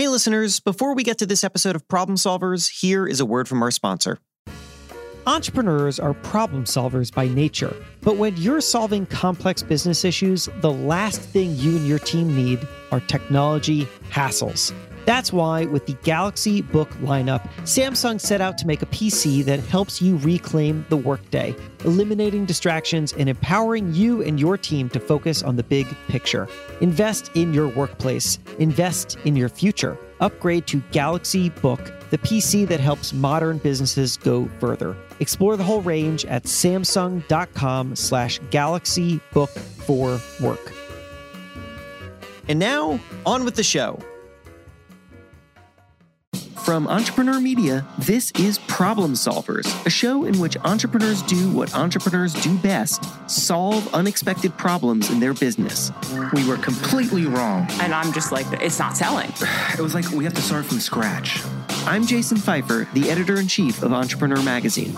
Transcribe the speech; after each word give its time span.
Hey, 0.00 0.08
listeners, 0.08 0.60
before 0.60 0.94
we 0.94 1.02
get 1.02 1.18
to 1.18 1.26
this 1.26 1.44
episode 1.44 1.76
of 1.76 1.86
Problem 1.86 2.16
Solvers, 2.16 2.70
here 2.80 3.06
is 3.06 3.20
a 3.20 3.26
word 3.26 3.46
from 3.46 3.62
our 3.62 3.70
sponsor. 3.70 4.16
Entrepreneurs 5.26 6.00
are 6.00 6.14
problem 6.14 6.64
solvers 6.64 7.12
by 7.12 7.28
nature, 7.28 7.76
but 8.00 8.16
when 8.16 8.34
you're 8.38 8.62
solving 8.62 9.04
complex 9.04 9.62
business 9.62 10.02
issues, 10.02 10.48
the 10.62 10.72
last 10.72 11.20
thing 11.20 11.54
you 11.56 11.76
and 11.76 11.86
your 11.86 11.98
team 11.98 12.34
need 12.34 12.66
are 12.92 13.00
technology 13.00 13.86
hassles. 14.08 14.72
That's 15.10 15.32
why, 15.32 15.64
with 15.64 15.86
the 15.86 15.94
Galaxy 16.04 16.62
Book 16.62 16.88
lineup, 17.00 17.42
Samsung 17.62 18.20
set 18.20 18.40
out 18.40 18.56
to 18.58 18.66
make 18.68 18.80
a 18.80 18.86
PC 18.86 19.44
that 19.44 19.58
helps 19.58 20.00
you 20.00 20.18
reclaim 20.18 20.86
the 20.88 20.96
workday, 20.96 21.52
eliminating 21.84 22.46
distractions 22.46 23.12
and 23.14 23.28
empowering 23.28 23.92
you 23.92 24.22
and 24.22 24.38
your 24.38 24.56
team 24.56 24.88
to 24.90 25.00
focus 25.00 25.42
on 25.42 25.56
the 25.56 25.64
big 25.64 25.88
picture. 26.06 26.46
Invest 26.80 27.32
in 27.34 27.52
your 27.52 27.66
workplace, 27.66 28.38
invest 28.60 29.18
in 29.24 29.34
your 29.34 29.48
future. 29.48 29.98
Upgrade 30.20 30.68
to 30.68 30.80
Galaxy 30.92 31.48
Book, 31.48 31.80
the 32.10 32.18
PC 32.18 32.68
that 32.68 32.78
helps 32.78 33.12
modern 33.12 33.58
businesses 33.58 34.16
go 34.16 34.48
further. 34.60 34.96
Explore 35.18 35.56
the 35.56 35.64
whole 35.64 35.82
range 35.82 36.24
at 36.26 36.44
samsung.com 36.44 37.96
slash 37.96 38.38
galaxy 38.50 39.20
book 39.32 39.50
for 39.50 40.20
work. 40.40 40.72
And 42.46 42.60
now, 42.60 43.00
on 43.26 43.44
with 43.44 43.56
the 43.56 43.64
show. 43.64 43.98
From 46.64 46.86
Entrepreneur 46.88 47.40
Media, 47.40 47.86
this 47.98 48.30
is 48.32 48.58
Problem 48.58 49.14
Solvers, 49.14 49.66
a 49.86 49.90
show 49.90 50.24
in 50.24 50.38
which 50.38 50.58
entrepreneurs 50.58 51.22
do 51.22 51.50
what 51.50 51.74
entrepreneurs 51.74 52.34
do 52.34 52.56
best 52.58 53.02
solve 53.30 53.92
unexpected 53.94 54.56
problems 54.58 55.10
in 55.10 55.20
their 55.20 55.32
business. 55.32 55.90
We 56.34 56.46
were 56.46 56.58
completely 56.58 57.24
wrong. 57.24 57.66
And 57.80 57.94
I'm 57.94 58.12
just 58.12 58.30
like, 58.30 58.46
it's 58.60 58.78
not 58.78 58.96
selling. 58.96 59.32
It 59.78 59.80
was 59.80 59.94
like 59.94 60.10
we 60.10 60.24
have 60.24 60.34
to 60.34 60.42
start 60.42 60.66
from 60.66 60.80
scratch. 60.80 61.42
I'm 61.86 62.06
Jason 62.06 62.36
Feifer, 62.36 62.92
the 62.92 63.10
editor 63.10 63.40
in 63.40 63.48
chief 63.48 63.82
of 63.82 63.92
Entrepreneur 63.92 64.42
Magazine. 64.42 64.94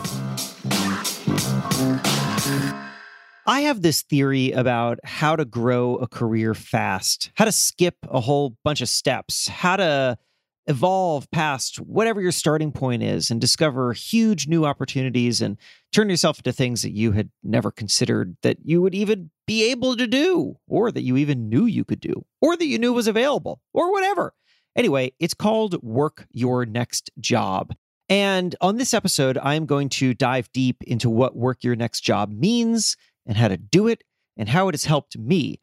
I 3.46 3.60
have 3.62 3.82
this 3.82 4.02
theory 4.02 4.50
about 4.50 4.98
how 5.04 5.36
to 5.36 5.44
grow 5.44 5.96
a 5.96 6.08
career 6.08 6.54
fast, 6.54 7.30
how 7.34 7.44
to 7.44 7.52
skip 7.52 7.96
a 8.08 8.20
whole 8.20 8.56
bunch 8.64 8.80
of 8.80 8.88
steps, 8.88 9.46
how 9.48 9.76
to 9.76 10.18
evolve 10.66 11.30
past 11.30 11.76
whatever 11.76 12.20
your 12.20 12.32
starting 12.32 12.70
point 12.70 13.02
is 13.02 13.30
and 13.30 13.40
discover 13.40 13.92
huge 13.92 14.46
new 14.46 14.64
opportunities 14.64 15.42
and 15.42 15.56
turn 15.92 16.08
yourself 16.08 16.38
into 16.38 16.52
things 16.52 16.82
that 16.82 16.92
you 16.92 17.12
had 17.12 17.30
never 17.42 17.70
considered 17.70 18.36
that 18.42 18.58
you 18.64 18.80
would 18.80 18.94
even 18.94 19.30
be 19.46 19.70
able 19.70 19.96
to 19.96 20.06
do, 20.06 20.56
or 20.68 20.92
that 20.92 21.02
you 21.02 21.16
even 21.16 21.48
knew 21.48 21.66
you 21.66 21.84
could 21.84 22.00
do, 22.00 22.24
or 22.40 22.56
that 22.56 22.66
you 22.66 22.78
knew 22.78 22.92
was 22.92 23.08
available, 23.08 23.60
or 23.74 23.92
whatever. 23.92 24.34
Anyway, 24.76 25.12
it's 25.18 25.34
called 25.34 25.82
Work 25.82 26.26
Your 26.30 26.64
Next 26.64 27.10
Job. 27.20 27.74
And 28.08 28.54
on 28.60 28.76
this 28.76 28.94
episode, 28.94 29.38
I'm 29.42 29.66
going 29.66 29.88
to 29.90 30.14
dive 30.14 30.50
deep 30.52 30.82
into 30.84 31.10
what 31.10 31.36
Work 31.36 31.64
Your 31.64 31.76
Next 31.76 32.00
Job 32.02 32.30
means 32.30 32.96
and 33.26 33.36
how 33.36 33.48
to 33.48 33.56
do 33.56 33.88
it 33.88 34.04
and 34.36 34.48
how 34.48 34.68
it 34.68 34.74
has 34.74 34.84
helped 34.84 35.18
me. 35.18 35.60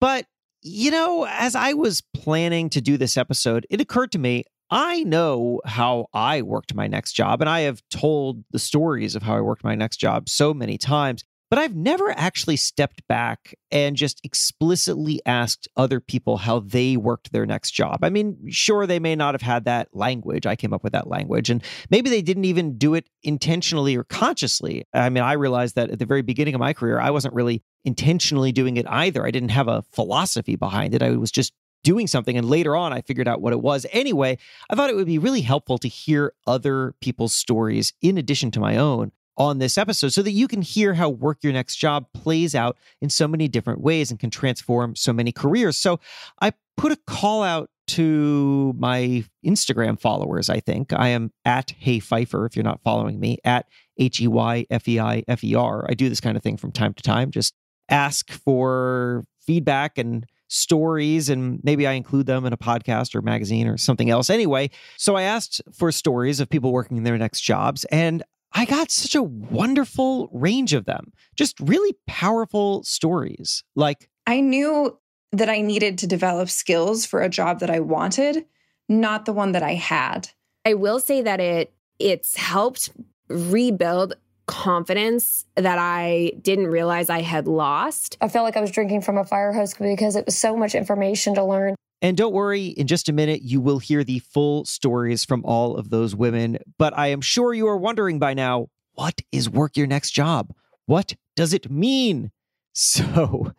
But 0.00 0.26
you 0.62 0.90
know, 0.90 1.26
as 1.26 1.54
I 1.54 1.72
was 1.72 2.02
planning 2.14 2.68
to 2.70 2.80
do 2.80 2.96
this 2.96 3.16
episode, 3.16 3.66
it 3.70 3.80
occurred 3.80 4.12
to 4.12 4.18
me 4.18 4.44
I 4.70 5.02
know 5.02 5.60
how 5.64 6.06
I 6.14 6.42
worked 6.42 6.74
my 6.74 6.86
next 6.86 7.12
job, 7.12 7.40
and 7.40 7.50
I 7.50 7.60
have 7.60 7.82
told 7.90 8.44
the 8.52 8.58
stories 8.58 9.16
of 9.16 9.22
how 9.22 9.36
I 9.36 9.40
worked 9.40 9.64
my 9.64 9.74
next 9.74 9.96
job 9.96 10.28
so 10.28 10.54
many 10.54 10.78
times, 10.78 11.24
but 11.50 11.58
I've 11.58 11.74
never 11.74 12.12
actually 12.12 12.56
stepped 12.56 13.06
back 13.08 13.56
and 13.72 13.96
just 13.96 14.20
explicitly 14.24 15.20
asked 15.26 15.68
other 15.76 15.98
people 15.98 16.36
how 16.36 16.60
they 16.60 16.96
worked 16.96 17.32
their 17.32 17.44
next 17.44 17.72
job. 17.72 17.98
I 18.02 18.08
mean, 18.08 18.38
sure, 18.48 18.86
they 18.86 19.00
may 19.00 19.16
not 19.16 19.34
have 19.34 19.42
had 19.42 19.64
that 19.64 19.88
language. 19.92 20.46
I 20.46 20.54
came 20.54 20.72
up 20.72 20.84
with 20.84 20.92
that 20.92 21.08
language, 21.08 21.50
and 21.50 21.62
maybe 21.90 22.08
they 22.08 22.22
didn't 22.22 22.44
even 22.44 22.78
do 22.78 22.94
it 22.94 23.10
intentionally 23.24 23.96
or 23.96 24.04
consciously. 24.04 24.86
I 24.94 25.10
mean, 25.10 25.24
I 25.24 25.32
realized 25.32 25.74
that 25.74 25.90
at 25.90 25.98
the 25.98 26.06
very 26.06 26.22
beginning 26.22 26.54
of 26.54 26.60
my 26.60 26.72
career, 26.72 27.00
I 27.00 27.10
wasn't 27.10 27.34
really 27.34 27.62
intentionally 27.84 28.52
doing 28.52 28.76
it 28.76 28.86
either. 28.88 29.26
I 29.26 29.32
didn't 29.32 29.50
have 29.50 29.66
a 29.66 29.82
philosophy 29.82 30.54
behind 30.54 30.94
it. 30.94 31.02
I 31.02 31.10
was 31.16 31.32
just 31.32 31.52
doing 31.82 32.06
something. 32.06 32.36
And 32.36 32.48
later 32.48 32.76
on, 32.76 32.92
I 32.92 33.00
figured 33.00 33.26
out 33.26 33.40
what 33.40 33.52
it 33.52 33.60
was. 33.60 33.86
Anyway, 33.90 34.38
I 34.68 34.76
thought 34.76 34.90
it 34.90 34.96
would 34.96 35.06
be 35.06 35.18
really 35.18 35.40
helpful 35.40 35.78
to 35.78 35.88
hear 35.88 36.34
other 36.46 36.94
people's 37.00 37.32
stories 37.32 37.92
in 38.02 38.18
addition 38.18 38.50
to 38.52 38.60
my 38.60 38.76
own 38.76 39.12
on 39.40 39.56
this 39.58 39.78
episode 39.78 40.12
so 40.12 40.20
that 40.20 40.32
you 40.32 40.46
can 40.46 40.60
hear 40.60 40.92
how 40.92 41.08
work 41.08 41.38
your 41.40 41.54
next 41.54 41.76
job 41.76 42.04
plays 42.12 42.54
out 42.54 42.76
in 43.00 43.08
so 43.08 43.26
many 43.26 43.48
different 43.48 43.80
ways 43.80 44.10
and 44.10 44.20
can 44.20 44.28
transform 44.28 44.94
so 44.94 45.14
many 45.14 45.32
careers. 45.32 45.78
So 45.78 45.98
I 46.42 46.52
put 46.76 46.92
a 46.92 46.98
call 47.06 47.42
out 47.42 47.70
to 47.86 48.74
my 48.78 49.24
Instagram 49.44 49.98
followers, 49.98 50.50
I 50.50 50.60
think. 50.60 50.92
I 50.92 51.08
am 51.08 51.32
at 51.46 51.70
Hey 51.78 52.00
Feifer 52.00 52.46
if 52.46 52.54
you're 52.54 52.62
not 52.62 52.82
following 52.82 53.18
me, 53.18 53.38
at 53.42 53.64
H 53.96 54.20
E 54.20 54.28
Y 54.28 54.66
F 54.68 54.86
E 54.86 55.00
I 55.00 55.24
F 55.26 55.42
E 55.42 55.54
R. 55.54 55.86
I 55.88 55.94
do 55.94 56.10
this 56.10 56.20
kind 56.20 56.36
of 56.36 56.42
thing 56.42 56.58
from 56.58 56.70
time 56.70 56.92
to 56.92 57.02
time. 57.02 57.30
Just 57.30 57.54
ask 57.88 58.30
for 58.30 59.24
feedback 59.40 59.96
and 59.96 60.26
stories 60.48 61.30
and 61.30 61.60
maybe 61.64 61.86
I 61.86 61.92
include 61.92 62.26
them 62.26 62.44
in 62.44 62.52
a 62.52 62.58
podcast 62.58 63.14
or 63.14 63.22
magazine 63.22 63.66
or 63.66 63.78
something 63.78 64.10
else. 64.10 64.28
Anyway, 64.28 64.68
so 64.98 65.16
I 65.16 65.22
asked 65.22 65.62
for 65.72 65.90
stories 65.90 66.40
of 66.40 66.50
people 66.50 66.72
working 66.72 66.98
in 66.98 67.04
their 67.04 67.16
next 67.16 67.40
jobs 67.40 67.84
and 67.86 68.22
I 68.52 68.64
got 68.64 68.90
such 68.90 69.14
a 69.14 69.22
wonderful 69.22 70.28
range 70.32 70.72
of 70.72 70.84
them. 70.84 71.12
Just 71.36 71.58
really 71.60 71.96
powerful 72.06 72.82
stories. 72.82 73.62
Like 73.76 74.08
I 74.26 74.40
knew 74.40 74.98
that 75.32 75.48
I 75.48 75.60
needed 75.60 75.98
to 75.98 76.06
develop 76.06 76.50
skills 76.50 77.06
for 77.06 77.22
a 77.22 77.28
job 77.28 77.60
that 77.60 77.70
I 77.70 77.80
wanted, 77.80 78.44
not 78.88 79.24
the 79.24 79.32
one 79.32 79.52
that 79.52 79.62
I 79.62 79.74
had. 79.74 80.28
I 80.64 80.74
will 80.74 81.00
say 81.00 81.22
that 81.22 81.40
it 81.40 81.72
it's 81.98 82.36
helped 82.36 82.90
rebuild 83.28 84.14
confidence 84.46 85.44
that 85.54 85.78
I 85.78 86.32
didn't 86.42 86.66
realize 86.66 87.08
I 87.08 87.20
had 87.20 87.46
lost. 87.46 88.16
I 88.20 88.28
felt 88.28 88.44
like 88.44 88.56
I 88.56 88.60
was 88.60 88.72
drinking 88.72 89.02
from 89.02 89.16
a 89.16 89.24
fire 89.24 89.52
hose 89.52 89.74
because 89.74 90.16
it 90.16 90.26
was 90.26 90.36
so 90.36 90.56
much 90.56 90.74
information 90.74 91.36
to 91.36 91.44
learn. 91.44 91.76
And 92.02 92.16
don't 92.16 92.32
worry, 92.32 92.66
in 92.66 92.86
just 92.86 93.08
a 93.08 93.12
minute, 93.12 93.42
you 93.42 93.60
will 93.60 93.78
hear 93.78 94.04
the 94.04 94.20
full 94.20 94.64
stories 94.64 95.24
from 95.24 95.44
all 95.44 95.76
of 95.76 95.90
those 95.90 96.14
women. 96.14 96.58
But 96.78 96.96
I 96.96 97.08
am 97.08 97.20
sure 97.20 97.52
you 97.52 97.68
are 97.68 97.76
wondering 97.76 98.18
by 98.18 98.34
now 98.34 98.68
what 98.94 99.20
is 99.32 99.50
work 99.50 99.76
your 99.76 99.86
next 99.86 100.12
job? 100.12 100.54
What 100.86 101.14
does 101.36 101.52
it 101.52 101.70
mean? 101.70 102.30
So 102.72 103.52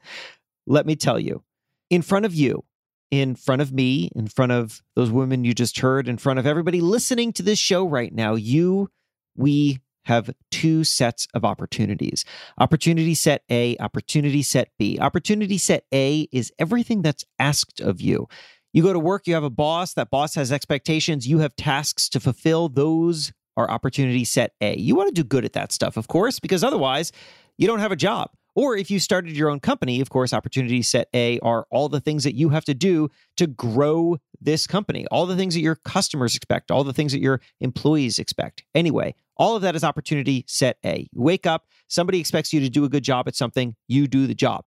let 0.66 0.86
me 0.86 0.96
tell 0.96 1.20
you 1.20 1.44
in 1.90 2.02
front 2.02 2.26
of 2.26 2.34
you, 2.34 2.64
in 3.12 3.36
front 3.36 3.62
of 3.62 3.74
me, 3.74 4.10
in 4.16 4.28
front 4.28 4.54
of 4.54 4.82
those 4.96 5.12
women 5.12 5.44
you 5.44 5.54
just 5.54 5.80
heard, 5.80 6.08
in 6.08 6.18
front 6.18 6.40
of 6.40 6.48
everybody 6.48 6.80
listening 6.80 7.34
to 7.34 7.44
this 7.44 7.60
show 7.60 7.86
right 7.86 8.14
now, 8.14 8.36
you, 8.36 8.90
we, 9.36 9.80
have 10.06 10.30
two 10.50 10.84
sets 10.84 11.28
of 11.34 11.46
opportunities 11.46 12.26
opportunity 12.58 13.14
set 13.14 13.44
A, 13.50 13.78
opportunity 13.80 14.42
set 14.42 14.70
B. 14.78 14.98
Opportunity 15.00 15.58
set 15.58 15.86
A 15.94 16.28
is 16.32 16.52
everything 16.60 17.02
that's 17.02 17.26
asked 17.40 17.80
of 17.80 18.02
you. 18.02 18.28
You 18.74 18.84
go 18.84 18.94
to 18.94 19.00
work, 19.00 19.28
you 19.28 19.34
have 19.34 19.44
a 19.44 19.50
boss, 19.50 19.94
that 19.96 20.10
boss 20.10 20.36
has 20.36 20.52
expectations, 20.52 21.28
you 21.28 21.40
have 21.40 21.56
tasks 21.56 22.08
to 22.10 22.20
fulfill. 22.20 22.70
Those 22.70 23.34
are 23.58 23.70
opportunity 23.70 24.24
set 24.24 24.54
A. 24.62 24.78
You 24.78 24.96
want 24.96 25.14
to 25.14 25.14
do 25.14 25.28
good 25.28 25.46
at 25.46 25.54
that 25.54 25.72
stuff, 25.72 25.98
of 25.98 26.08
course, 26.08 26.40
because 26.40 26.64
otherwise 26.64 27.12
you 27.58 27.68
don't 27.68 27.80
have 27.80 27.92
a 27.92 27.98
job. 27.98 28.32
Or 28.54 28.76
if 28.76 28.92
you 28.92 29.00
started 29.00 29.36
your 29.36 29.50
own 29.50 29.60
company, 29.60 30.02
of 30.02 30.10
course, 30.10 30.34
opportunity 30.34 30.82
set 30.82 31.08
A 31.14 31.40
are 31.40 31.66
all 31.70 31.90
the 31.90 32.02
things 32.02 32.24
that 32.24 32.36
you 32.36 32.50
have 32.50 32.66
to 32.66 32.74
do 32.74 33.10
to 33.38 33.48
grow 33.48 34.18
this 34.42 34.68
company, 34.68 35.06
all 35.12 35.26
the 35.26 35.36
things 35.36 35.54
that 35.54 35.62
your 35.62 35.76
customers 35.76 36.36
expect, 36.36 36.72
all 36.72 36.84
the 36.84 36.94
things 36.94 37.12
that 37.12 37.22
your 37.22 37.42
employees 37.60 38.20
expect. 38.20 38.64
Anyway, 38.74 39.16
all 39.38 39.56
of 39.56 39.62
that 39.62 39.76
is 39.76 39.84
opportunity 39.84 40.44
set 40.48 40.78
A. 40.86 41.08
You 41.12 41.22
wake 41.22 41.46
up, 41.46 41.66
somebody 41.88 42.20
expects 42.20 42.52
you 42.52 42.60
to 42.60 42.70
do 42.70 42.84
a 42.84 42.90
good 42.90 43.04
job 43.04 43.28
at 43.28 43.36
something, 43.36 43.76
you 43.88 44.08
do 44.08 44.28
the 44.28 44.36
job. 44.36 44.66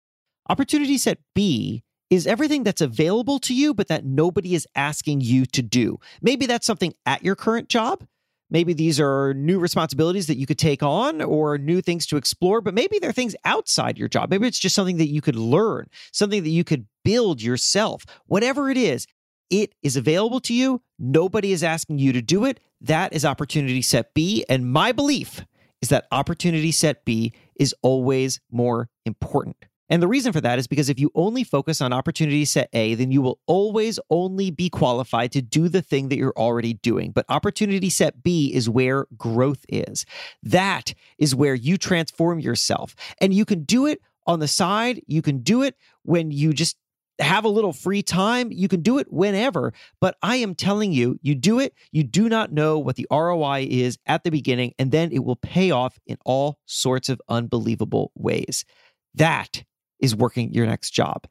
Opportunity 0.49 0.97
set 0.97 1.19
B 1.33 1.83
is 2.09 2.27
everything 2.27 2.63
that's 2.63 2.81
available 2.81 3.39
to 3.39 3.53
you, 3.53 3.73
but 3.73 3.87
that 3.87 4.05
nobody 4.05 4.53
is 4.53 4.67
asking 4.75 5.21
you 5.21 5.45
to 5.47 5.61
do. 5.61 5.97
Maybe 6.21 6.45
that's 6.45 6.67
something 6.67 6.93
at 7.05 7.23
your 7.23 7.35
current 7.35 7.67
job. 7.67 8.05
Maybe 8.51 8.73
these 8.73 8.99
are 8.99 9.33
new 9.33 9.57
responsibilities 9.59 10.27
that 10.27 10.37
you 10.37 10.45
could 10.45 10.59
take 10.59 10.83
on 10.83 11.21
or 11.21 11.57
new 11.57 11.81
things 11.81 12.05
to 12.07 12.17
explore, 12.17 12.61
but 12.61 12.75
maybe 12.75 12.99
they're 12.99 13.11
things 13.11 13.35
outside 13.43 13.97
your 13.97 14.07
job. 14.07 14.29
Maybe 14.29 14.47
it's 14.47 14.59
just 14.59 14.75
something 14.75 14.97
that 14.97 15.09
you 15.09 15.19
could 15.19 15.35
learn, 15.35 15.87
something 16.11 16.43
that 16.43 16.49
you 16.49 16.63
could 16.63 16.85
build 17.03 17.41
yourself. 17.41 18.05
Whatever 18.27 18.69
it 18.69 18.77
is, 18.77 19.07
it 19.49 19.73
is 19.83 19.95
available 19.95 20.39
to 20.41 20.53
you. 20.53 20.81
Nobody 20.99 21.51
is 21.51 21.63
asking 21.63 21.99
you 21.99 22.13
to 22.13 22.21
do 22.21 22.45
it. 22.45 22.59
That 22.81 23.13
is 23.13 23.25
opportunity 23.25 23.81
set 23.81 24.13
B. 24.13 24.45
And 24.49 24.71
my 24.71 24.91
belief 24.91 25.45
is 25.81 25.89
that 25.89 26.07
opportunity 26.11 26.71
set 26.71 27.05
B 27.05 27.33
is 27.55 27.73
always 27.81 28.39
more 28.51 28.89
important. 29.05 29.57
And 29.87 30.01
the 30.01 30.07
reason 30.07 30.33
for 30.33 30.41
that 30.41 30.57
is 30.57 30.65
because 30.65 30.89
if 30.89 30.99
you 30.99 31.11
only 31.13 31.43
focus 31.43 31.79
on 31.79 31.93
opportunity 31.93 32.45
set 32.45 32.69
A, 32.73 32.95
then 32.95 33.11
you 33.11 33.21
will 33.21 33.39
always 33.45 33.99
only 34.09 34.49
be 34.49 34.69
qualified 34.69 35.31
to 35.33 35.41
do 35.41 35.69
the 35.69 35.81
thing 35.81 36.09
that 36.09 36.17
you're 36.17 36.33
already 36.35 36.73
doing. 36.73 37.11
But 37.11 37.25
opportunity 37.29 37.89
set 37.89 38.23
B 38.23 38.51
is 38.53 38.67
where 38.67 39.05
growth 39.15 39.63
is. 39.69 40.05
That 40.41 40.93
is 41.19 41.35
where 41.35 41.53
you 41.53 41.77
transform 41.77 42.39
yourself. 42.39 42.95
And 43.21 43.33
you 43.33 43.45
can 43.45 43.63
do 43.63 43.85
it 43.85 44.01
on 44.27 44.39
the 44.39 44.47
side, 44.47 45.01
you 45.05 45.21
can 45.21 45.39
do 45.43 45.61
it 45.61 45.75
when 46.01 46.31
you 46.31 46.51
just 46.51 46.77
have 47.19 47.45
a 47.45 47.49
little 47.49 47.73
free 47.73 48.01
time, 48.01 48.51
you 48.51 48.67
can 48.67 48.81
do 48.81 48.97
it 48.97 49.11
whenever. 49.11 49.73
But 50.01 50.17
I 50.21 50.37
am 50.37 50.55
telling 50.55 50.91
you, 50.91 51.19
you 51.21 51.35
do 51.35 51.59
it, 51.59 51.73
you 51.91 52.03
do 52.03 52.27
not 52.29 52.51
know 52.51 52.77
what 52.79 52.95
the 52.95 53.07
ROI 53.09 53.67
is 53.69 53.97
at 54.05 54.23
the 54.23 54.31
beginning, 54.31 54.73
and 54.77 54.91
then 54.91 55.11
it 55.11 55.23
will 55.23 55.37
pay 55.37 55.71
off 55.71 55.97
in 56.05 56.17
all 56.25 56.59
sorts 56.65 57.09
of 57.09 57.21
unbelievable 57.29 58.11
ways. 58.15 58.65
That 59.13 59.63
is 59.99 60.15
working 60.15 60.53
your 60.53 60.65
next 60.65 60.91
job. 60.91 61.25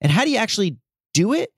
And 0.00 0.12
how 0.12 0.24
do 0.24 0.30
you 0.30 0.38
actually 0.38 0.78
do 1.14 1.32
it? 1.32 1.50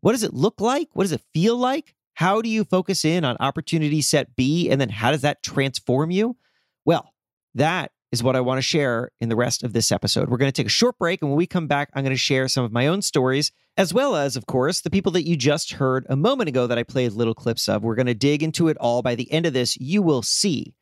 What 0.00 0.12
does 0.12 0.22
it 0.22 0.34
look 0.34 0.60
like? 0.60 0.88
What 0.92 1.04
does 1.04 1.12
it 1.12 1.22
feel 1.32 1.56
like? 1.56 1.94
How 2.14 2.42
do 2.42 2.48
you 2.48 2.64
focus 2.64 3.04
in 3.04 3.24
on 3.24 3.36
opportunity 3.40 4.02
set 4.02 4.36
B? 4.36 4.68
And 4.68 4.80
then 4.80 4.90
how 4.90 5.10
does 5.10 5.22
that 5.22 5.42
transform 5.42 6.10
you? 6.10 6.36
Well, 6.84 7.14
that 7.54 7.92
is 8.12 8.22
what 8.22 8.36
I 8.36 8.40
want 8.40 8.58
to 8.58 8.62
share 8.62 9.10
in 9.20 9.30
the 9.30 9.36
rest 9.36 9.64
of 9.64 9.72
this 9.72 9.90
episode. 9.90 10.28
We're 10.28 10.36
going 10.36 10.52
to 10.52 10.56
take 10.56 10.66
a 10.66 10.70
short 10.70 10.98
break. 10.98 11.22
And 11.22 11.30
when 11.30 11.38
we 11.38 11.46
come 11.46 11.66
back, 11.66 11.90
I'm 11.94 12.04
going 12.04 12.14
to 12.14 12.18
share 12.18 12.46
some 12.46 12.64
of 12.64 12.70
my 12.70 12.86
own 12.86 13.00
stories, 13.00 13.50
as 13.76 13.92
well 13.94 14.14
as, 14.14 14.36
of 14.36 14.46
course, 14.46 14.82
the 14.82 14.90
people 14.90 15.12
that 15.12 15.26
you 15.26 15.34
just 15.34 15.72
heard 15.72 16.06
a 16.08 16.16
moment 16.16 16.48
ago 16.48 16.66
that 16.66 16.78
I 16.78 16.82
played 16.82 17.12
little 17.12 17.34
clips 17.34 17.68
of. 17.68 17.82
We're 17.82 17.94
going 17.94 18.06
to 18.06 18.14
dig 18.14 18.42
into 18.42 18.68
it 18.68 18.76
all. 18.78 19.00
By 19.00 19.14
the 19.14 19.32
end 19.32 19.46
of 19.46 19.54
this, 19.54 19.76
you 19.78 20.02
will 20.02 20.22
see. 20.22 20.74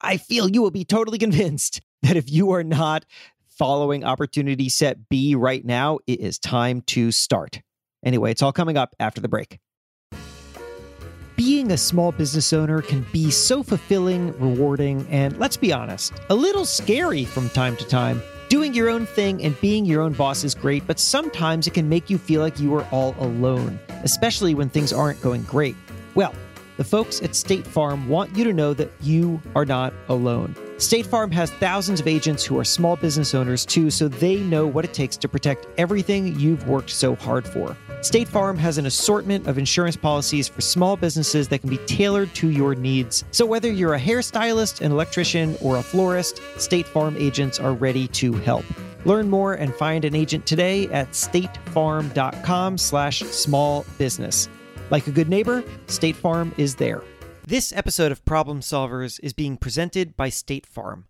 I 0.00 0.16
feel 0.16 0.48
you 0.48 0.62
will 0.62 0.70
be 0.70 0.84
totally 0.84 1.18
convinced 1.26 1.80
that 2.02 2.16
if 2.16 2.30
you 2.30 2.52
are 2.52 2.64
not 2.64 3.04
following 3.46 4.04
opportunity 4.04 4.68
set 4.68 5.08
B 5.08 5.34
right 5.34 5.64
now, 5.64 5.98
it 6.06 6.20
is 6.20 6.38
time 6.38 6.80
to 6.82 7.12
start. 7.12 7.60
Anyway, 8.04 8.30
it's 8.30 8.42
all 8.42 8.52
coming 8.52 8.76
up 8.76 8.94
after 8.98 9.20
the 9.20 9.28
break. 9.28 9.58
Being 11.38 11.70
a 11.70 11.76
small 11.76 12.10
business 12.10 12.52
owner 12.52 12.82
can 12.82 13.06
be 13.12 13.30
so 13.30 13.62
fulfilling, 13.62 14.36
rewarding, 14.40 15.06
and 15.08 15.38
let's 15.38 15.56
be 15.56 15.72
honest, 15.72 16.12
a 16.30 16.34
little 16.34 16.64
scary 16.64 17.24
from 17.24 17.48
time 17.50 17.76
to 17.76 17.86
time. 17.86 18.20
Doing 18.48 18.74
your 18.74 18.90
own 18.90 19.06
thing 19.06 19.44
and 19.44 19.58
being 19.60 19.84
your 19.84 20.02
own 20.02 20.14
boss 20.14 20.42
is 20.42 20.52
great, 20.52 20.84
but 20.84 20.98
sometimes 20.98 21.68
it 21.68 21.74
can 21.74 21.88
make 21.88 22.10
you 22.10 22.18
feel 22.18 22.40
like 22.42 22.58
you 22.58 22.74
are 22.74 22.84
all 22.90 23.14
alone, 23.20 23.78
especially 24.02 24.52
when 24.52 24.68
things 24.68 24.92
aren't 24.92 25.22
going 25.22 25.44
great. 25.44 25.76
Well, 26.16 26.34
the 26.76 26.82
folks 26.82 27.22
at 27.22 27.36
State 27.36 27.68
Farm 27.68 28.08
want 28.08 28.36
you 28.36 28.42
to 28.42 28.52
know 28.52 28.74
that 28.74 28.90
you 29.00 29.40
are 29.54 29.64
not 29.64 29.94
alone. 30.08 30.56
State 30.78 31.06
Farm 31.06 31.30
has 31.30 31.52
thousands 31.52 32.00
of 32.00 32.08
agents 32.08 32.44
who 32.44 32.58
are 32.58 32.64
small 32.64 32.96
business 32.96 33.32
owners 33.32 33.64
too, 33.64 33.92
so 33.92 34.08
they 34.08 34.40
know 34.40 34.66
what 34.66 34.84
it 34.84 34.92
takes 34.92 35.16
to 35.18 35.28
protect 35.28 35.68
everything 35.78 36.36
you've 36.40 36.66
worked 36.66 36.90
so 36.90 37.14
hard 37.14 37.46
for. 37.46 37.76
State 38.00 38.28
Farm 38.28 38.56
has 38.56 38.78
an 38.78 38.86
assortment 38.86 39.48
of 39.48 39.58
insurance 39.58 39.96
policies 39.96 40.46
for 40.46 40.60
small 40.60 40.96
businesses 40.96 41.48
that 41.48 41.58
can 41.58 41.70
be 41.70 41.78
tailored 41.78 42.32
to 42.36 42.48
your 42.48 42.76
needs. 42.76 43.24
So 43.32 43.44
whether 43.44 43.72
you're 43.72 43.94
a 43.94 44.00
hairstylist, 44.00 44.82
an 44.82 44.92
electrician, 44.92 45.56
or 45.60 45.78
a 45.78 45.82
florist, 45.82 46.40
State 46.58 46.86
Farm 46.86 47.16
agents 47.18 47.58
are 47.58 47.72
ready 47.72 48.06
to 48.08 48.32
help. 48.34 48.64
Learn 49.04 49.28
more 49.28 49.54
and 49.54 49.74
find 49.74 50.04
an 50.04 50.14
agent 50.14 50.46
today 50.46 50.86
at 50.88 51.10
statefarm.com 51.10 52.78
slash 52.78 53.20
small 53.20 53.84
business. 53.98 54.48
Like 54.90 55.06
a 55.08 55.12
good 55.12 55.28
neighbor, 55.28 55.64
State 55.86 56.16
Farm 56.16 56.54
is 56.56 56.76
there. 56.76 57.02
This 57.46 57.72
episode 57.72 58.12
of 58.12 58.24
Problem 58.24 58.60
Solvers 58.60 59.18
is 59.22 59.32
being 59.32 59.56
presented 59.56 60.16
by 60.16 60.28
State 60.28 60.66
Farm. 60.66 61.04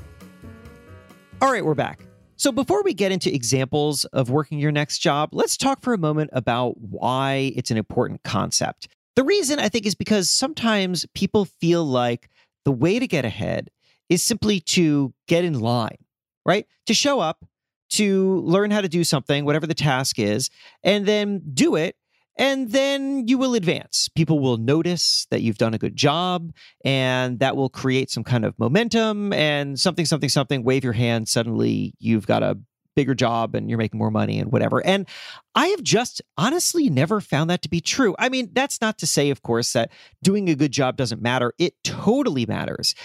All 1.43 1.52
right, 1.52 1.64
we're 1.64 1.75
back. 1.75 2.07
So, 2.38 2.52
before 2.52 2.85
we 2.85 2.94
get 2.94 3.11
into 3.11 3.35
examples 3.35 4.05
of 4.05 4.31
working 4.31 4.61
your 4.61 4.70
next 4.70 4.99
job, 4.99 5.31
let's 5.32 5.56
talk 5.56 5.82
for 5.82 5.93
a 5.93 5.99
moment 5.99 6.31
about 6.32 6.81
why 6.81 7.52
it's 7.56 7.73
an 7.73 7.76
important 7.76 8.23
concept. 8.23 8.87
The 9.17 9.25
reason 9.25 9.58
I 9.58 9.69
think 9.69 9.87
is 9.87 9.96
because 9.96 10.31
sometimes 10.31 11.05
people 11.14 11.46
feel 11.61 11.85
like 11.85 12.29
the 12.64 12.70
way 12.70 13.00
to 13.00 13.08
get 13.08 13.25
ahead 13.25 13.70
is 14.08 14.23
simply 14.23 14.61
to 14.61 15.12
get 15.26 15.44
in 15.44 15.58
line, 15.58 15.99
right? 16.46 16.64
To 16.87 16.94
show 16.94 17.19
up, 17.19 17.44
to 17.90 18.37
learn 18.43 18.70
how 18.70 18.82
to 18.82 18.88
do 18.88 19.02
something, 19.02 19.44
whatever 19.44 19.67
the 19.67 19.75
task 19.75 20.20
is, 20.20 20.49
and 20.84 21.06
then 21.06 21.43
do 21.55 21.75
it 21.75 21.96
and 22.38 22.70
then 22.70 23.26
you 23.29 23.37
will 23.37 23.55
advance. 23.55 24.08
People 24.14 24.38
will 24.38 24.56
notice 24.56 25.26
that 25.31 25.43
you've 25.43 25.58
done 25.58 25.75
a 25.75 25.79
good 25.79 25.96
job, 25.96 26.52
and 26.85 27.40
that 27.40 27.56
will 27.56 27.69
create 27.69 28.11
some 28.11 28.25
kind 28.25 28.44
of 28.44 28.58
momentum 28.58 29.32
and 29.32 29.79
something, 29.79 30.06
something, 30.06 30.29
something. 30.31 30.62
Wave 30.62 30.85
your 30.85 30.93
hand, 30.93 31.29
suddenly 31.29 31.94
you've 31.99 32.26
got 32.26 32.43
a 32.43 32.58
bigger 32.99 33.14
job 33.14 33.55
and 33.55 33.69
you're 33.69 33.79
making 33.79 33.96
more 33.96 34.11
money 34.11 34.40
and 34.40 34.50
whatever. 34.50 34.85
And 34.85 35.06
I 35.55 35.69
have 35.69 35.85
just 35.85 36.20
honestly 36.37 36.90
never 36.90 37.20
found 37.20 37.49
that 37.49 37.62
to 37.62 37.69
be 37.69 37.81
true. 37.81 38.17
I 38.19 38.29
mean, 38.29 38.50
that's 38.52 38.81
not 38.81 38.99
to 38.99 39.06
say, 39.06 39.31
of 39.31 39.43
course, 39.43 39.73
that 39.75 39.93
doing 40.20 40.49
a 40.49 40.56
good 40.56 40.73
job 40.73 40.96
doesn't 40.96 41.23
matter. 41.23 41.52
It 41.58 41.75
totally 41.84 42.44
matters. 42.44 42.96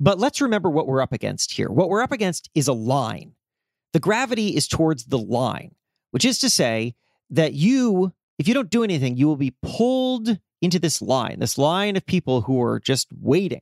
But 0.00 0.18
let's 0.18 0.40
remember 0.40 0.68
what 0.68 0.88
we're 0.88 1.00
up 1.00 1.12
against 1.12 1.52
here. 1.52 1.68
What 1.68 1.88
we're 1.88 2.02
up 2.02 2.10
against 2.10 2.50
is 2.56 2.66
a 2.66 2.72
line. 2.72 3.34
The 3.92 4.00
gravity 4.00 4.56
is 4.56 4.66
towards 4.66 5.04
the 5.04 5.18
line, 5.18 5.76
which 6.10 6.24
is 6.24 6.40
to 6.40 6.50
say 6.50 6.96
that 7.30 7.52
you 7.52 8.12
if 8.38 8.48
you 8.48 8.54
don't 8.54 8.70
do 8.70 8.84
anything, 8.84 9.16
you 9.16 9.26
will 9.26 9.36
be 9.36 9.54
pulled 9.62 10.38
into 10.62 10.78
this 10.78 11.02
line, 11.02 11.38
this 11.40 11.58
line 11.58 11.96
of 11.96 12.06
people 12.06 12.42
who 12.42 12.62
are 12.62 12.80
just 12.80 13.08
waiting 13.20 13.60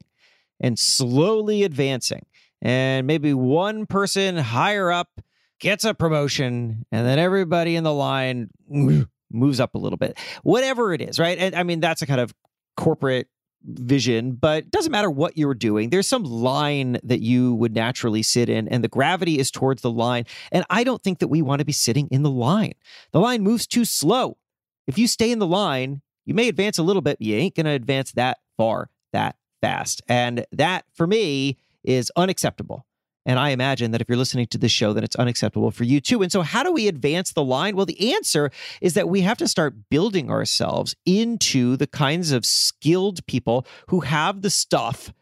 and 0.61 0.79
slowly 0.79 1.63
advancing. 1.63 2.25
And 2.63 3.07
maybe 3.07 3.35
one 3.35 3.87
person 3.87 4.37
higher 4.37 4.91
up 4.91 5.21
gets 5.61 5.85
a 5.85 5.95
promotion, 5.95 6.85
and 6.91 7.07
then 7.07 7.19
everybody 7.19 7.77
in 7.77 7.85
the 7.85 7.93
line 7.93 8.51
moves 9.31 9.61
up 9.61 9.75
a 9.75 9.79
little 9.79 9.97
bit. 9.97 10.19
Whatever 10.43 10.93
it 10.93 11.01
is, 11.01 11.19
right? 11.19 11.39
And 11.39 11.55
I 11.55 11.63
mean, 11.63 11.81
that's 11.81 12.03
a 12.03 12.07
kind 12.07 12.21
of 12.21 12.35
corporate 12.77 13.29
vision, 13.65 14.33
but 14.33 14.71
doesn't 14.71 14.93
matter 14.93 15.11
what 15.11 15.39
you're 15.39 15.55
doing. 15.55 15.91
There's 15.91 16.07
some 16.07 16.25
line 16.25 16.99
that 17.03 17.21
you 17.21 17.55
would 17.55 17.75
naturally 17.75 18.23
sit 18.23 18.49
in, 18.49 18.69
and 18.69 18.85
the 18.85 18.89
gravity 18.89 19.39
is 19.39 19.51
towards 19.51 19.83
the 19.83 19.91
line. 19.91 20.25
And 20.53 20.65
I 20.71 20.85
don't 20.85 21.03
think 21.03 21.19
that 21.21 21.29
we 21.29 21.43
want 21.43 21.61
to 21.61 21.65
be 21.65 21.73
sitting 21.73 22.09
in 22.11 22.23
the 22.23 22.31
line. 22.31 22.75
The 23.13 23.21
line 23.21 23.43
moves 23.43 23.67
too 23.67 23.85
slow 23.85 24.37
if 24.87 24.99
you 24.99 25.07
stay 25.07 25.31
in 25.31 25.39
the 25.39 25.47
line, 25.47 26.03
you 26.27 26.35
may 26.35 26.49
advance 26.49 26.79
a 26.79 26.83
little 26.83 27.03
bit, 27.03 27.19
but 27.19 27.27
you 27.27 27.37
ain't 27.37 27.55
going 27.55 27.67
to 27.67 27.73
advance 27.73 28.13
that 28.13 28.39
far 28.57 28.91
that 29.13 29.37
fast. 29.61 30.03
And 30.09 30.47
that, 30.53 30.85
for 30.95 31.07
me, 31.07 31.59
is 31.83 32.11
unacceptable. 32.17 32.87
And 33.27 33.39
I 33.39 33.51
imagine 33.51 33.91
that 33.93 34.03
if 34.03 34.09
you're 34.09 34.19
listening 34.19 34.47
to 34.49 34.59
this 34.59 34.73
show, 34.73 34.93
then 34.93 35.03
it's 35.03 35.17
unacceptable 35.17 35.71
for 35.71 35.85
you 35.85 36.01
too. 36.01 36.21
And 36.21 36.31
so, 36.31 36.43
how 36.43 36.63
do 36.63 36.71
we 36.71 36.89
advance 36.89 37.33
the 37.33 37.45
line? 37.45 37.75
Well, 37.75 37.87
the 37.87 38.13
answer 38.13 38.51
is 38.83 38.93
that 38.95 39.09
we 39.09 39.23
have 39.23 39.39
to 39.39 39.49
start 39.49 39.89
building 39.89 40.31
ourselves 40.31 40.95
into 41.07 41.77
the 41.77 41.87
kinds 41.87 42.33
of 42.33 42.45
skilled 42.45 43.27
people 43.27 43.67
who 43.89 44.01
have 44.01 44.43
the 44.43 44.51
stuff 44.51 45.13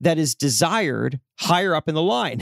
that 0.00 0.18
is 0.18 0.36
desired 0.36 1.18
higher 1.40 1.74
up 1.74 1.88
in 1.88 1.96
the 1.96 2.02
line, 2.02 2.40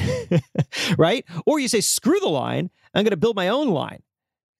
right? 0.98 1.24
Or 1.46 1.58
you 1.58 1.68
say, 1.68 1.80
screw 1.80 2.20
the 2.20 2.28
line, 2.28 2.70
I'm 2.92 3.02
going 3.02 3.10
to 3.10 3.16
build 3.16 3.36
my 3.36 3.48
own 3.48 3.68
line 3.68 4.02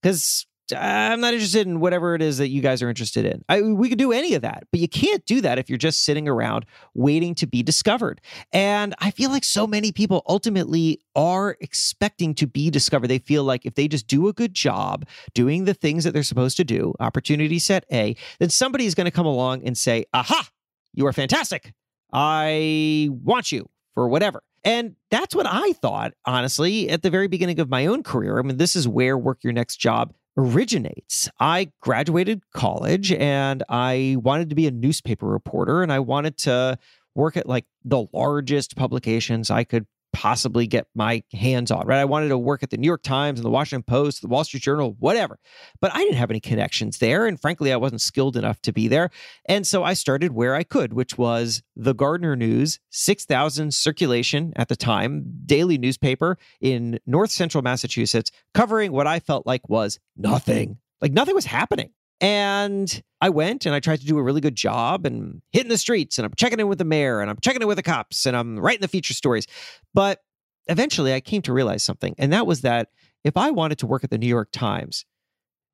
because 0.01 0.47
Uh, 0.73 0.79
I'm 0.79 1.21
not 1.21 1.35
interested 1.35 1.67
in 1.67 1.81
whatever 1.81 2.15
it 2.15 2.23
is 2.23 2.39
that 2.39 2.49
you 2.49 2.61
guys 2.61 2.83
are 2.83 2.89
interested 2.89 3.25
in. 3.25 3.45
I, 3.49 3.63
we 3.63 3.89
could 3.89 3.99
do 3.99 4.13
any 4.13 4.35
of 4.35 4.43
that, 4.43 4.65
but 4.71 4.81
you 4.81 4.89
can't 4.89 5.25
do 5.25 5.41
that 5.43 5.59
if 5.59 5.69
you're 5.69 5.79
just 5.79 6.05
sitting 6.05 6.29
around 6.29 6.67
waiting 6.95 7.35
to 7.37 7.47
be 7.47 7.63
discovered. 7.63 8.21
And 8.53 8.95
I 8.99 9.11
feel 9.11 9.31
like 9.31 9.45
so 9.45 9.67
many 9.67 9.93
people 9.93 10.23
ultimately 10.29 11.01
are 11.15 11.57
expecting 11.61 12.35
to 12.37 12.47
be 12.47 12.71
discovered. 12.71 13.09
They 13.09 13.19
feel 13.19 13.45
like 13.45 13.65
if 13.65 13.75
they 13.75 13.89
just 13.89 14.07
do 14.07 14.29
a 14.29 14.33
good 14.33 14.55
job 14.55 15.07
doing 15.35 15.65
the 15.65 15.75
things 15.75 16.05
that 16.05 16.13
they're 16.13 16.23
supposed 16.23 16.57
to 16.59 16.65
do, 16.65 16.95
opportunity 17.01 17.59
set 17.59 17.85
A, 17.93 18.17
then 18.39 18.51
somebody 18.51 18.87
is 18.87 18.95
going 18.95 19.07
to 19.07 19.11
come 19.11 19.27
along 19.27 19.67
and 19.67 19.77
say, 19.77 20.05
aha, 20.13 20.49
you 20.93 21.07
are 21.07 21.13
fantastic. 21.13 21.73
I 22.13 23.09
want 23.11 23.53
you 23.53 23.69
for 23.95 24.09
whatever. 24.09 24.43
And 24.65 24.97
that's 25.13 25.35
what 25.35 25.47
I 25.49 25.73
thought, 25.75 26.15
honestly, 26.25 26.91
at 26.91 27.03
the 27.03 27.11
very 27.11 27.29
beginning 27.29 27.61
of 27.61 27.71
my 27.71 27.87
own 27.87 28.03
career. 28.03 28.39
I 28.39 28.43
mean, 28.43 28.57
this 28.57 28.75
is 28.75 28.89
where 28.89 29.17
Work 29.17 29.45
Your 29.45 29.53
Next 29.53 29.77
Job 29.77 30.13
originates. 30.37 31.29
I 31.41 31.71
graduated 31.81 32.43
college 32.53 33.13
and 33.13 33.63
I 33.69 34.17
wanted 34.19 34.51
to 34.51 34.55
be 34.55 34.67
a 34.67 34.71
newspaper 34.71 35.27
reporter 35.27 35.83
and 35.83 35.93
I 35.93 36.01
wanted 36.01 36.37
to 36.39 36.79
work 37.15 37.37
at 37.37 37.49
like 37.49 37.65
the 37.85 38.07
largest 38.13 38.77
publications 38.77 39.51
I 39.51 39.65
could 39.65 39.87
possibly 40.17 40.67
get 40.67 40.87
my 40.95 41.23
hands 41.31 41.71
on, 41.71 41.87
right? 41.87 42.01
I 42.01 42.07
wanted 42.07 42.29
to 42.29 42.39
work 42.39 42.63
at 42.63 42.71
the 42.71 42.79
New 42.79 42.87
York 42.87 43.03
Times 43.03 43.39
and 43.39 43.45
the 43.45 43.51
Washington 43.51 43.83
Post, 43.83 44.23
the 44.23 44.29
Wall 44.29 44.45
Street 44.45 44.63
Journal, 44.63 44.97
whatever. 44.99 45.39
But 45.79 45.95
I 45.95 45.99
didn't 45.99 46.17
have 46.17 46.31
any 46.31 46.41
connections 46.41 46.97
there. 46.97 47.27
And 47.27 47.39
frankly, 47.39 47.71
I 47.71 47.77
wasn't 47.77 48.01
skilled 48.01 48.35
enough 48.35 48.63
to 48.63 48.73
be 48.73 48.89
there. 48.89 49.11
And 49.45 49.67
so 49.67 49.85
I 49.85 49.93
started 49.93 50.33
where 50.33 50.55
I 50.55 50.63
could, 50.63 50.95
which 50.95 51.19
was 51.19 51.63
the 51.77 51.93
Gardner 51.93 52.35
News, 52.35 52.81
6,000 52.89 53.75
circulation 53.75 54.55
at 54.57 54.69
the 54.69 54.77
time, 54.77 55.43
daily 55.45 55.77
newspaper 55.77 56.39
in 56.63 56.99
north 57.05 57.31
central 57.31 57.61
Massachusetts, 57.61 58.31
covering 58.55 58.93
what 58.93 59.07
I 59.07 59.21
felt 59.21 59.47
like 59.47 59.69
was 59.69 60.01
nothing. 60.17 60.79
Like 61.03 61.13
nothing 61.13 61.35
was 61.35 61.45
happening. 61.45 61.91
And 62.21 63.03
I 63.21 63.29
went 63.29 63.67
and 63.67 63.75
I 63.75 63.81
tried 63.81 64.01
to 64.01 64.07
do 64.07 64.19
a 64.19 64.23
really 64.23 64.41
good 64.41 64.57
job 64.57 65.05
and 65.07 65.43
hitting 65.53 65.69
the 65.69 65.79
streets 65.79 66.19
and 66.19 66.25
I'm 66.25 66.33
checking 66.37 66.61
in 66.61 66.69
with 66.69 66.79
the 66.79 66.85
mayor 66.85 67.21
and 67.21 67.31
I'm 67.31 67.39
checking 67.43 67.61
in 67.61 67.69
with 67.69 67.77
the 67.77 67.83
cops 67.83 68.27
and 68.27 68.37
I'm 68.37 68.59
writing 68.59 68.81
the 68.81 68.89
feature 68.89 69.15
stories. 69.15 69.47
But 69.93 70.21
eventually 70.67 71.13
I 71.13 71.21
came 71.21 71.43
to 71.43 71.53
realize 71.53 71.83
something. 71.83 72.15
And 72.19 72.33
that 72.33 72.47
was 72.47 72.63
that 72.63 72.89
if 73.25 73.37
I 73.37 73.51
wanted 73.51 73.79
to 73.79 73.87
work 73.87 74.05
at 74.05 74.11
the 74.11 74.19
New 74.19 74.27
York 74.27 74.49
Times, 74.53 75.05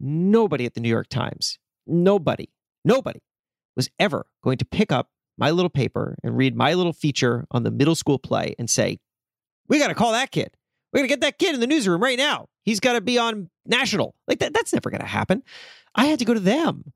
nobody 0.00 0.66
at 0.66 0.74
the 0.74 0.80
New 0.80 0.88
York 0.88 1.08
Times, 1.08 1.58
nobody, 1.86 2.48
nobody 2.84 3.20
was 3.76 3.88
ever 3.98 4.26
going 4.42 4.58
to 4.58 4.64
pick 4.64 4.92
up 4.92 5.10
my 5.38 5.50
little 5.50 5.70
paper 5.70 6.16
and 6.22 6.36
read 6.36 6.56
my 6.56 6.74
little 6.74 6.92
feature 6.92 7.46
on 7.50 7.62
the 7.62 7.70
middle 7.70 7.94
school 7.94 8.18
play 8.18 8.54
and 8.58 8.68
say, 8.68 8.98
we 9.68 9.78
got 9.78 9.88
to 9.88 9.94
call 9.94 10.12
that 10.12 10.30
kid. 10.30 10.50
We 10.92 11.00
got 11.00 11.04
to 11.04 11.08
get 11.08 11.20
that 11.22 11.38
kid 11.38 11.54
in 11.54 11.60
the 11.60 11.66
newsroom 11.66 12.02
right 12.02 12.18
now. 12.18 12.48
He's 12.64 12.80
got 12.80 12.92
to 12.92 13.00
be 13.00 13.18
on 13.18 13.48
national. 13.66 14.14
Like 14.26 14.38
that, 14.40 14.52
that's 14.52 14.72
never 14.72 14.90
going 14.90 15.00
to 15.00 15.06
happen. 15.06 15.42
I 15.94 16.06
had 16.06 16.18
to 16.18 16.24
go 16.24 16.34
to 16.34 16.40
them. 16.40 16.92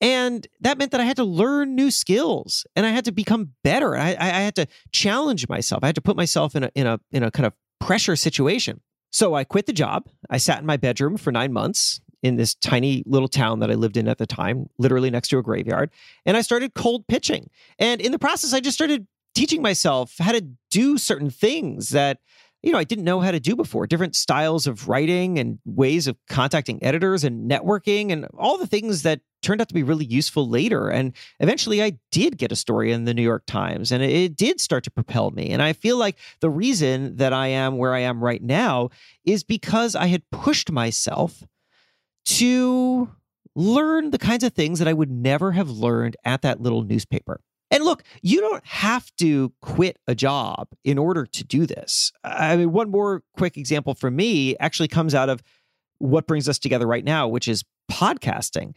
And 0.00 0.46
that 0.60 0.78
meant 0.78 0.92
that 0.92 1.00
I 1.00 1.04
had 1.04 1.16
to 1.16 1.24
learn 1.24 1.74
new 1.74 1.90
skills 1.90 2.64
and 2.76 2.86
I 2.86 2.90
had 2.90 3.04
to 3.06 3.12
become 3.12 3.54
better. 3.64 3.96
I, 3.96 4.16
I 4.18 4.28
had 4.28 4.54
to 4.56 4.66
challenge 4.92 5.48
myself. 5.48 5.82
I 5.82 5.86
had 5.86 5.96
to 5.96 6.00
put 6.00 6.16
myself 6.16 6.54
in 6.54 6.64
a, 6.64 6.70
in 6.74 6.86
a, 6.86 7.00
in 7.10 7.22
a 7.24 7.30
kind 7.30 7.46
of 7.46 7.52
pressure 7.80 8.14
situation. 8.14 8.80
So 9.10 9.34
I 9.34 9.44
quit 9.44 9.66
the 9.66 9.72
job. 9.72 10.08
I 10.30 10.38
sat 10.38 10.60
in 10.60 10.66
my 10.66 10.76
bedroom 10.76 11.16
for 11.16 11.32
nine 11.32 11.52
months 11.52 12.00
in 12.22 12.36
this 12.36 12.54
tiny 12.54 13.02
little 13.06 13.28
town 13.28 13.60
that 13.60 13.70
I 13.70 13.74
lived 13.74 13.96
in 13.96 14.08
at 14.08 14.18
the 14.18 14.26
time, 14.26 14.68
literally 14.78 15.10
next 15.10 15.28
to 15.28 15.38
a 15.38 15.42
graveyard. 15.42 15.90
And 16.26 16.36
I 16.36 16.42
started 16.42 16.74
cold 16.74 17.06
pitching. 17.06 17.48
And 17.78 18.00
in 18.00 18.12
the 18.12 18.18
process, 18.18 18.52
I 18.52 18.60
just 18.60 18.76
started 18.76 19.06
teaching 19.34 19.62
myself 19.62 20.14
how 20.18 20.32
to 20.32 20.46
do 20.70 20.98
certain 20.98 21.30
things 21.30 21.90
that 21.90 22.18
you 22.62 22.72
know, 22.72 22.78
I 22.78 22.84
didn't 22.84 23.04
know 23.04 23.20
how 23.20 23.30
to 23.30 23.38
do 23.38 23.54
before 23.54 23.86
different 23.86 24.16
styles 24.16 24.66
of 24.66 24.88
writing 24.88 25.38
and 25.38 25.58
ways 25.64 26.06
of 26.06 26.16
contacting 26.28 26.82
editors 26.82 27.22
and 27.22 27.48
networking 27.48 28.10
and 28.12 28.26
all 28.36 28.58
the 28.58 28.66
things 28.66 29.02
that 29.02 29.20
turned 29.42 29.60
out 29.60 29.68
to 29.68 29.74
be 29.74 29.84
really 29.84 30.04
useful 30.04 30.48
later. 30.48 30.88
And 30.88 31.14
eventually 31.38 31.82
I 31.82 31.98
did 32.10 32.36
get 32.36 32.50
a 32.50 32.56
story 32.56 32.90
in 32.90 33.04
the 33.04 33.14
New 33.14 33.22
York 33.22 33.44
Times 33.46 33.92
and 33.92 34.02
it 34.02 34.36
did 34.36 34.60
start 34.60 34.82
to 34.84 34.90
propel 34.90 35.30
me. 35.30 35.50
And 35.50 35.62
I 35.62 35.72
feel 35.72 35.96
like 35.96 36.16
the 36.40 36.50
reason 36.50 37.16
that 37.16 37.32
I 37.32 37.48
am 37.48 37.76
where 37.76 37.94
I 37.94 38.00
am 38.00 38.22
right 38.22 38.42
now 38.42 38.90
is 39.24 39.44
because 39.44 39.94
I 39.94 40.06
had 40.06 40.28
pushed 40.32 40.72
myself 40.72 41.44
to 42.24 43.08
learn 43.54 44.10
the 44.10 44.18
kinds 44.18 44.42
of 44.42 44.52
things 44.52 44.80
that 44.80 44.88
I 44.88 44.92
would 44.92 45.10
never 45.10 45.52
have 45.52 45.70
learned 45.70 46.16
at 46.24 46.42
that 46.42 46.60
little 46.60 46.82
newspaper. 46.82 47.40
And 47.70 47.84
look, 47.84 48.02
you 48.22 48.40
don't 48.40 48.64
have 48.66 49.10
to 49.16 49.52
quit 49.60 49.98
a 50.06 50.14
job 50.14 50.68
in 50.84 50.98
order 50.98 51.26
to 51.26 51.44
do 51.44 51.66
this. 51.66 52.12
I 52.24 52.56
mean, 52.56 52.72
one 52.72 52.90
more 52.90 53.22
quick 53.36 53.56
example 53.56 53.94
for 53.94 54.10
me 54.10 54.56
actually 54.58 54.88
comes 54.88 55.14
out 55.14 55.28
of 55.28 55.42
what 55.98 56.26
brings 56.26 56.48
us 56.48 56.58
together 56.58 56.86
right 56.86 57.04
now, 57.04 57.28
which 57.28 57.48
is 57.48 57.64
podcasting. 57.90 58.74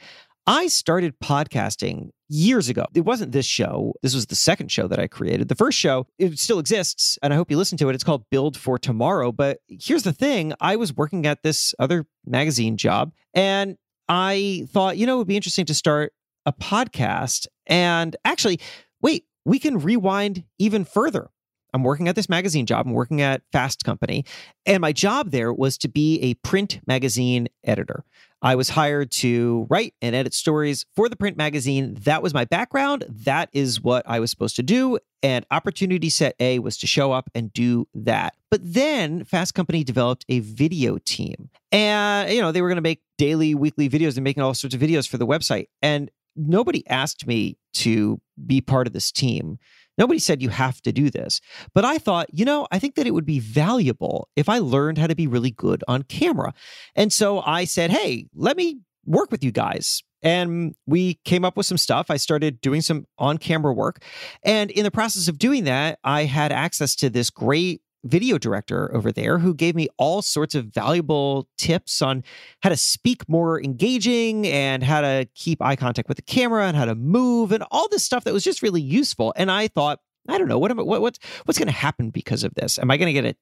I 0.48 0.68
started 0.68 1.20
podcasting 1.20 2.10
years 2.28 2.68
ago. 2.68 2.86
It 2.96 3.06
wasn't 3.06 3.32
this 3.32 3.46
show. 3.46 3.94
This 4.02 4.16
was 4.16 4.26
the 4.26 4.36
second 4.36 4.72
show 4.72 4.88
that 4.88 5.00
I 5.00 5.08
created. 5.08 5.50
The 5.50 5.56
first 5.56 5.78
show, 5.78 6.08
it 6.18 6.40
still 6.40 6.58
exists, 6.58 7.20
and 7.22 7.32
I 7.32 7.36
hope 7.36 7.52
you 7.52 7.58
listen 7.58 7.78
to 7.78 7.90
it. 7.90 7.96
It's 7.96 8.04
called 8.04 8.26
Build 8.32 8.58
for 8.58 8.80
Tomorrow. 8.80 9.32
But 9.32 9.60
here's 9.68 10.04
the 10.04 10.14
thing 10.14 10.54
I 10.60 10.78
was 10.78 10.96
working 10.96 11.28
at 11.28 11.44
this 11.44 11.76
other 11.78 12.08
magazine 12.26 12.76
job, 12.76 13.12
and 13.36 13.78
I 14.10 14.68
thought, 14.72 14.98
you 14.98 15.06
know, 15.06 15.16
it 15.16 15.18
would 15.20 15.28
be 15.28 15.36
interesting 15.36 15.66
to 15.66 15.76
start 15.76 16.12
a 16.46 16.54
podcast. 16.54 17.48
And 17.68 18.16
actually, 18.26 18.60
wait, 19.02 19.26
we 19.46 19.60
can 19.60 19.80
rewind 19.80 20.44
even 20.60 20.86
further. 20.86 21.30
I'm 21.74 21.84
working 21.84 22.08
at 22.08 22.16
this 22.16 22.30
magazine 22.30 22.66
job. 22.66 22.86
I'm 22.86 22.94
working 22.94 23.22
at 23.22 23.44
Fast 23.52 23.84
Company. 23.84 24.26
And 24.66 24.82
my 24.82 24.92
job 24.92 25.32
there 25.32 25.54
was 25.54 25.78
to 25.80 25.88
be 25.88 26.20
a 26.22 26.34
print 26.36 26.82
magazine 26.86 27.48
editor. 27.64 28.04
I 28.44 28.56
was 28.56 28.70
hired 28.70 29.12
to 29.12 29.68
write 29.70 29.94
and 30.02 30.16
edit 30.16 30.34
stories 30.34 30.86
for 30.96 31.08
the 31.08 31.16
print 31.16 31.38
magazine. 31.38 31.94
That 32.02 32.24
was 32.24 32.34
my 32.34 32.44
background. 32.46 33.06
That 33.08 33.50
is 33.54 33.82
what 33.82 34.04
I 34.08 34.20
was 34.20 34.32
supposed 34.32 34.56
to 34.56 34.64
do. 34.64 34.98
And 35.22 35.46
opportunity 35.52 36.10
set 36.10 36.36
A 36.40 36.58
was 36.58 36.78
to 36.80 36.88
show 36.88 37.12
up 37.12 37.30
and 37.36 37.54
do 37.54 37.88
that. 37.94 38.34
But 38.50 38.62
then 38.64 39.24
Fast 39.26 39.54
Company 39.54 39.84
developed 39.84 40.26
a 40.28 40.40
video 40.40 40.98
team. 40.98 41.52
And, 41.72 42.34
you 42.34 42.42
know, 42.42 42.52
they 42.52 42.64
were 42.64 42.68
going 42.68 42.78
to 42.78 42.82
make 42.82 43.04
daily, 43.20 43.54
weekly 43.54 43.88
videos 43.88 44.18
and 44.18 44.24
making 44.24 44.42
all 44.42 44.56
sorts 44.56 44.74
of 44.74 44.82
videos 44.82 45.08
for 45.08 45.18
the 45.18 45.28
website. 45.28 45.68
And 45.84 46.10
nobody 46.36 46.88
asked 46.88 47.28
me 47.28 47.58
to 47.74 48.22
be 48.46 48.62
part 48.62 48.88
of 48.88 48.94
this 48.94 49.12
team. 49.12 49.58
Nobody 49.98 50.20
said 50.20 50.42
you 50.42 50.50
have 50.50 50.82
to 50.82 50.92
do 50.92 51.10
this. 51.10 51.42
But 51.74 51.86
I 51.86 51.98
thought, 51.98 52.28
you 52.32 52.46
know, 52.46 52.68
I 52.72 52.80
think 52.80 52.96
that 52.96 53.08
it 53.08 53.12
would 53.12 53.26
be 53.26 53.40
valuable 53.40 54.30
if 54.36 54.50
I 54.50 54.60
learned 54.60 54.98
how 54.98 55.08
to 55.08 55.16
be 55.16 55.28
really 55.28 55.52
good 55.52 55.84
on 55.88 56.04
camera. 56.04 56.54
And 56.96 57.12
so 57.12 57.42
I 57.42 57.66
said, 57.66 57.92
hey, 57.92 58.28
let 58.34 58.58
me 58.58 58.80
work 59.06 59.32
with 59.32 59.44
you 59.44 59.52
guys. 59.52 60.02
And 60.24 60.76
we 60.86 61.16
came 61.26 61.44
up 61.44 61.58
with 61.58 61.66
some 61.66 61.78
stuff. 61.78 62.08
I 62.10 62.18
started 62.18 62.62
doing 62.62 62.82
some 62.82 63.06
on 63.18 63.38
camera 63.38 63.74
work. 63.74 64.04
And 64.44 64.70
in 64.72 64.84
the 64.84 64.92
process 64.92 65.28
of 65.28 65.40
doing 65.40 65.64
that, 65.64 66.00
I 66.04 66.26
had 66.26 66.52
access 66.52 66.96
to 66.98 67.10
this 67.10 67.30
great 67.30 67.82
video 68.04 68.38
director 68.38 68.94
over 68.96 69.12
there 69.12 69.38
who 69.40 69.54
gave 69.54 69.76
me 69.76 69.88
all 69.98 70.22
sorts 70.22 70.56
of 70.56 70.66
valuable 70.66 71.48
tips 71.58 72.02
on 72.02 72.24
how 72.64 72.70
to 72.70 72.78
speak 72.78 73.28
more 73.30 73.62
engaging 73.62 74.48
and 74.48 74.84
how 74.84 75.02
to 75.02 75.28
keep 75.36 75.62
eye 75.62 75.76
contact 75.76 76.08
with 76.08 76.18
the 76.18 76.24
camera 76.24 76.68
and 76.68 76.76
how 76.76 76.86
to 76.86 76.96
move 76.96 77.52
and 77.52 77.64
all 77.72 77.88
this 77.90 78.04
stuff 78.04 78.24
that 78.24 78.34
was 78.34 78.44
just 78.44 78.62
really 78.62 78.82
useful. 78.82 79.34
And 79.36 79.52
I 79.52 79.68
thought, 79.68 80.00
I 80.28 80.38
don't 80.38 80.48
know, 80.48 80.60
what 80.60 80.72
am 80.72 80.80
I, 80.80 80.84
what, 80.84 81.02
what's 81.02 81.20
what's 81.46 81.58
going 81.58 81.68
to 81.68 81.74
happen 81.74 82.10
because 82.10 82.44
of 82.44 82.54
this? 82.56 82.80
Am 82.80 82.90
I 82.90 82.98
going 82.98 83.14
to 83.14 83.22
get 83.22 83.26
a 83.26 83.36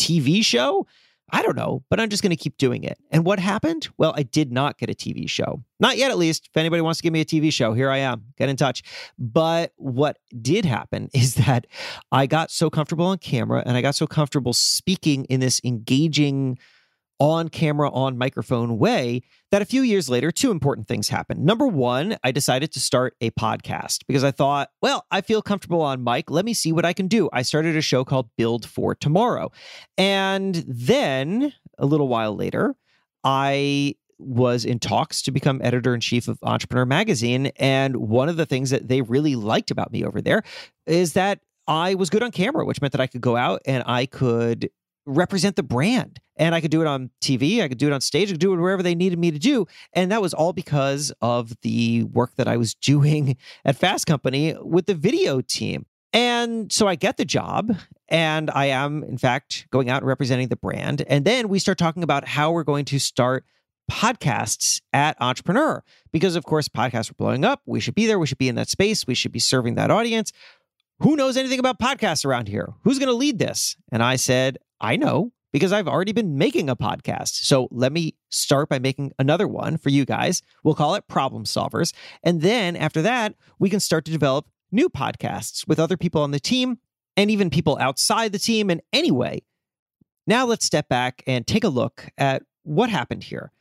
TV 0.00 0.44
show? 0.44 0.86
I 1.32 1.42
don't 1.42 1.56
know, 1.56 1.82
but 1.88 2.00
I'm 2.00 2.10
just 2.10 2.22
going 2.22 2.30
to 2.30 2.36
keep 2.36 2.58
doing 2.58 2.84
it. 2.84 2.98
And 3.10 3.24
what 3.24 3.38
happened? 3.38 3.88
Well, 3.96 4.12
I 4.14 4.22
did 4.22 4.52
not 4.52 4.78
get 4.78 4.90
a 4.90 4.94
TV 4.94 5.28
show. 5.28 5.62
Not 5.80 5.96
yet, 5.96 6.10
at 6.10 6.18
least. 6.18 6.48
If 6.50 6.56
anybody 6.56 6.82
wants 6.82 6.98
to 6.98 7.02
give 7.02 7.12
me 7.12 7.20
a 7.20 7.24
TV 7.24 7.52
show, 7.52 7.72
here 7.72 7.90
I 7.90 7.98
am. 7.98 8.26
Get 8.36 8.48
in 8.48 8.56
touch. 8.56 8.82
But 9.18 9.72
what 9.76 10.18
did 10.40 10.64
happen 10.64 11.08
is 11.14 11.34
that 11.36 11.66
I 12.12 12.26
got 12.26 12.50
so 12.50 12.68
comfortable 12.68 13.06
on 13.06 13.18
camera 13.18 13.62
and 13.64 13.76
I 13.76 13.82
got 13.82 13.94
so 13.94 14.06
comfortable 14.06 14.52
speaking 14.52 15.24
in 15.24 15.40
this 15.40 15.60
engaging, 15.64 16.58
on 17.18 17.48
camera, 17.48 17.90
on 17.90 18.18
microphone 18.18 18.78
way 18.78 19.22
that 19.50 19.62
a 19.62 19.64
few 19.64 19.82
years 19.82 20.08
later, 20.08 20.30
two 20.30 20.50
important 20.50 20.88
things 20.88 21.08
happened. 21.08 21.44
Number 21.44 21.66
one, 21.66 22.16
I 22.24 22.32
decided 22.32 22.72
to 22.72 22.80
start 22.80 23.14
a 23.20 23.30
podcast 23.32 24.00
because 24.06 24.24
I 24.24 24.30
thought, 24.30 24.70
well, 24.82 25.06
I 25.10 25.20
feel 25.20 25.40
comfortable 25.40 25.80
on 25.80 26.02
mic. 26.02 26.30
Let 26.30 26.44
me 26.44 26.54
see 26.54 26.72
what 26.72 26.84
I 26.84 26.92
can 26.92 27.06
do. 27.06 27.30
I 27.32 27.42
started 27.42 27.76
a 27.76 27.80
show 27.80 28.04
called 28.04 28.30
Build 28.36 28.66
for 28.66 28.94
Tomorrow. 28.94 29.52
And 29.96 30.56
then 30.66 31.52
a 31.78 31.86
little 31.86 32.08
while 32.08 32.34
later, 32.34 32.74
I 33.22 33.94
was 34.18 34.64
in 34.64 34.78
talks 34.78 35.22
to 35.22 35.30
become 35.30 35.60
editor 35.62 35.94
in 35.94 36.00
chief 36.00 36.28
of 36.28 36.38
Entrepreneur 36.42 36.86
Magazine. 36.86 37.46
And 37.56 37.96
one 37.96 38.28
of 38.28 38.36
the 38.36 38.46
things 38.46 38.70
that 38.70 38.88
they 38.88 39.02
really 39.02 39.36
liked 39.36 39.70
about 39.70 39.92
me 39.92 40.04
over 40.04 40.20
there 40.20 40.42
is 40.86 41.12
that 41.14 41.40
I 41.66 41.94
was 41.94 42.10
good 42.10 42.22
on 42.22 42.30
camera, 42.30 42.64
which 42.64 42.80
meant 42.80 42.92
that 42.92 43.00
I 43.00 43.06
could 43.06 43.20
go 43.20 43.36
out 43.36 43.62
and 43.66 43.82
I 43.86 44.06
could 44.06 44.70
represent 45.06 45.56
the 45.56 45.62
brand. 45.62 46.20
And 46.36 46.54
I 46.54 46.60
could 46.60 46.70
do 46.70 46.80
it 46.80 46.86
on 46.86 47.10
TV, 47.20 47.62
I 47.62 47.68
could 47.68 47.78
do 47.78 47.86
it 47.86 47.92
on 47.92 48.00
stage, 48.00 48.28
I 48.28 48.32
could 48.32 48.40
do 48.40 48.52
it 48.52 48.58
wherever 48.58 48.82
they 48.82 48.94
needed 48.94 49.18
me 49.18 49.30
to 49.30 49.38
do. 49.38 49.66
And 49.92 50.10
that 50.10 50.20
was 50.20 50.34
all 50.34 50.52
because 50.52 51.12
of 51.20 51.52
the 51.62 52.04
work 52.04 52.34
that 52.36 52.48
I 52.48 52.56
was 52.56 52.74
doing 52.92 53.36
at 53.64 53.76
Fast 53.76 54.06
Company 54.06 54.56
with 54.60 54.86
the 54.86 54.94
video 54.94 55.40
team. 55.40 55.86
And 56.12 56.70
so 56.72 56.86
I 56.86 56.94
get 56.94 57.16
the 57.16 57.24
job, 57.24 57.76
and 58.08 58.48
I 58.52 58.66
am, 58.66 59.02
in 59.02 59.18
fact, 59.18 59.66
going 59.72 59.90
out 59.90 60.02
and 60.02 60.06
representing 60.06 60.46
the 60.46 60.54
brand. 60.56 61.02
And 61.08 61.24
then 61.24 61.48
we 61.48 61.58
start 61.58 61.76
talking 61.76 62.04
about 62.04 62.28
how 62.28 62.52
we're 62.52 62.62
going 62.62 62.84
to 62.86 63.00
start 63.00 63.44
podcasts 63.90 64.80
at 64.92 65.16
Entrepreneur. 65.20 65.82
Because, 66.12 66.36
of 66.36 66.44
course, 66.44 66.68
podcasts 66.68 67.10
are 67.10 67.14
blowing 67.14 67.44
up. 67.44 67.62
We 67.66 67.80
should 67.80 67.96
be 67.96 68.06
there. 68.06 68.20
We 68.20 68.28
should 68.28 68.38
be 68.38 68.48
in 68.48 68.54
that 68.54 68.68
space. 68.68 69.08
We 69.08 69.16
should 69.16 69.32
be 69.32 69.40
serving 69.40 69.74
that 69.74 69.90
audience. 69.90 70.32
Who 71.00 71.16
knows 71.16 71.36
anything 71.36 71.58
about 71.58 71.80
podcasts 71.80 72.24
around 72.24 72.46
here? 72.46 72.72
Who's 72.84 73.00
going 73.00 73.08
to 73.08 73.14
lead 73.14 73.40
this? 73.40 73.76
And 73.90 74.00
I 74.00 74.14
said, 74.14 74.58
I 74.80 74.94
know 74.94 75.32
because 75.54 75.72
I've 75.72 75.86
already 75.86 76.10
been 76.10 76.36
making 76.36 76.68
a 76.68 76.74
podcast. 76.74 77.44
So 77.44 77.68
let 77.70 77.92
me 77.92 78.16
start 78.28 78.68
by 78.68 78.80
making 78.80 79.12
another 79.20 79.46
one 79.46 79.76
for 79.76 79.88
you 79.88 80.04
guys. 80.04 80.42
We'll 80.64 80.74
call 80.74 80.96
it 80.96 81.06
Problem 81.06 81.44
Solvers. 81.44 81.94
And 82.24 82.42
then 82.42 82.74
after 82.74 83.00
that, 83.02 83.36
we 83.60 83.70
can 83.70 83.78
start 83.78 84.04
to 84.06 84.10
develop 84.10 84.48
new 84.72 84.88
podcasts 84.88 85.68
with 85.68 85.78
other 85.78 85.96
people 85.96 86.22
on 86.22 86.32
the 86.32 86.40
team 86.40 86.78
and 87.16 87.30
even 87.30 87.50
people 87.50 87.78
outside 87.80 88.32
the 88.32 88.38
team. 88.40 88.68
And 88.68 88.82
anyway, 88.92 89.42
now 90.26 90.44
let's 90.44 90.66
step 90.66 90.88
back 90.88 91.22
and 91.24 91.46
take 91.46 91.62
a 91.62 91.68
look 91.68 92.08
at 92.18 92.42
what 92.64 92.90
happened 92.90 93.22
here. 93.22 93.52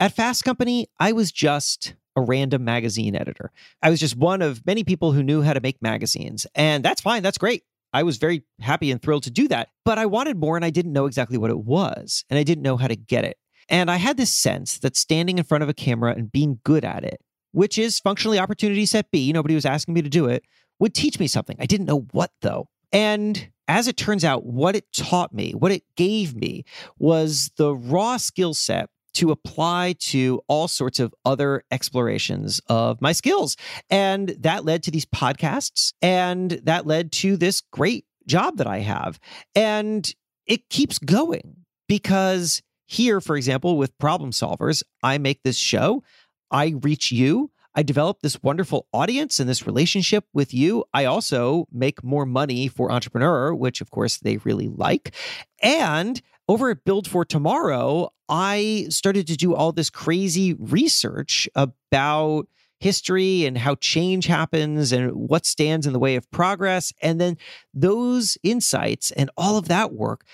At 0.00 0.16
Fast 0.16 0.44
Company, 0.44 0.88
I 0.98 1.12
was 1.12 1.30
just 1.30 1.94
a 2.16 2.22
random 2.22 2.64
magazine 2.64 3.14
editor. 3.14 3.52
I 3.82 3.90
was 3.90 4.00
just 4.00 4.16
one 4.16 4.40
of 4.40 4.64
many 4.64 4.84
people 4.84 5.12
who 5.12 5.22
knew 5.22 5.42
how 5.42 5.52
to 5.52 5.60
make 5.60 5.82
magazines. 5.82 6.46
And 6.54 6.82
that's 6.82 7.02
fine. 7.02 7.22
That's 7.22 7.36
great. 7.36 7.64
I 7.92 8.02
was 8.02 8.16
very 8.16 8.44
happy 8.60 8.90
and 8.90 9.00
thrilled 9.00 9.24
to 9.24 9.30
do 9.30 9.48
that. 9.48 9.68
But 9.84 9.98
I 9.98 10.06
wanted 10.06 10.36
more 10.36 10.56
and 10.56 10.64
I 10.64 10.70
didn't 10.70 10.92
know 10.92 11.06
exactly 11.06 11.38
what 11.38 11.50
it 11.50 11.58
was. 11.58 12.24
And 12.30 12.38
I 12.38 12.42
didn't 12.42 12.62
know 12.62 12.76
how 12.76 12.88
to 12.88 12.96
get 12.96 13.24
it. 13.24 13.36
And 13.68 13.90
I 13.90 13.96
had 13.96 14.16
this 14.16 14.32
sense 14.32 14.78
that 14.78 14.96
standing 14.96 15.38
in 15.38 15.44
front 15.44 15.62
of 15.62 15.68
a 15.68 15.74
camera 15.74 16.12
and 16.12 16.32
being 16.32 16.60
good 16.64 16.84
at 16.84 17.04
it, 17.04 17.20
which 17.52 17.78
is 17.78 18.00
functionally 18.00 18.38
opportunity 18.38 18.86
set 18.86 19.10
B, 19.10 19.32
nobody 19.32 19.54
was 19.54 19.66
asking 19.66 19.94
me 19.94 20.02
to 20.02 20.08
do 20.08 20.26
it, 20.26 20.44
would 20.78 20.94
teach 20.94 21.18
me 21.20 21.26
something. 21.26 21.56
I 21.60 21.66
didn't 21.66 21.86
know 21.86 22.06
what 22.12 22.32
though. 22.40 22.68
And 22.92 23.50
as 23.68 23.88
it 23.88 23.96
turns 23.96 24.24
out, 24.24 24.44
what 24.44 24.76
it 24.76 24.92
taught 24.92 25.32
me, 25.32 25.52
what 25.52 25.72
it 25.72 25.84
gave 25.96 26.34
me 26.34 26.64
was 26.98 27.50
the 27.56 27.74
raw 27.74 28.16
skill 28.16 28.54
set 28.54 28.90
to 29.14 29.30
apply 29.30 29.94
to 29.98 30.42
all 30.48 30.68
sorts 30.68 30.98
of 31.00 31.14
other 31.24 31.64
explorations 31.70 32.60
of 32.68 33.00
my 33.00 33.12
skills. 33.12 33.56
And 33.90 34.30
that 34.40 34.64
led 34.64 34.82
to 34.84 34.90
these 34.90 35.06
podcasts 35.06 35.92
and 36.00 36.52
that 36.64 36.86
led 36.86 37.12
to 37.12 37.36
this 37.36 37.60
great 37.60 38.04
job 38.26 38.58
that 38.58 38.66
I 38.66 38.78
have. 38.78 39.18
And 39.54 40.12
it 40.46 40.68
keeps 40.68 40.98
going 40.98 41.56
because 41.88 42.62
here, 42.86 43.20
for 43.20 43.36
example, 43.36 43.76
with 43.76 43.96
problem 43.98 44.32
solvers, 44.32 44.82
I 45.02 45.18
make 45.18 45.42
this 45.42 45.56
show, 45.56 46.02
I 46.50 46.74
reach 46.82 47.10
you. 47.12 47.50
I 47.74 47.82
develop 47.82 48.20
this 48.20 48.42
wonderful 48.42 48.86
audience 48.92 49.40
and 49.40 49.48
this 49.48 49.66
relationship 49.66 50.26
with 50.34 50.52
you. 50.52 50.84
I 50.92 51.06
also 51.06 51.66
make 51.72 52.04
more 52.04 52.26
money 52.26 52.68
for 52.68 52.92
Entrepreneur, 52.92 53.54
which 53.54 53.80
of 53.80 53.90
course 53.90 54.18
they 54.18 54.36
really 54.38 54.68
like. 54.68 55.14
And 55.62 56.20
over 56.52 56.68
at 56.68 56.84
Build 56.84 57.08
for 57.08 57.24
Tomorrow, 57.24 58.12
I 58.28 58.84
started 58.90 59.26
to 59.28 59.38
do 59.38 59.54
all 59.54 59.72
this 59.72 59.88
crazy 59.88 60.52
research 60.52 61.48
about 61.54 62.46
history 62.78 63.46
and 63.46 63.56
how 63.56 63.76
change 63.76 64.26
happens 64.26 64.92
and 64.92 65.12
what 65.12 65.46
stands 65.46 65.86
in 65.86 65.94
the 65.94 65.98
way 65.98 66.14
of 66.14 66.30
progress. 66.30 66.92
And 67.00 67.18
then 67.18 67.38
those 67.72 68.36
insights 68.42 69.12
and 69.12 69.30
all 69.34 69.56
of 69.56 69.68
that 69.68 69.94
work 69.94 70.26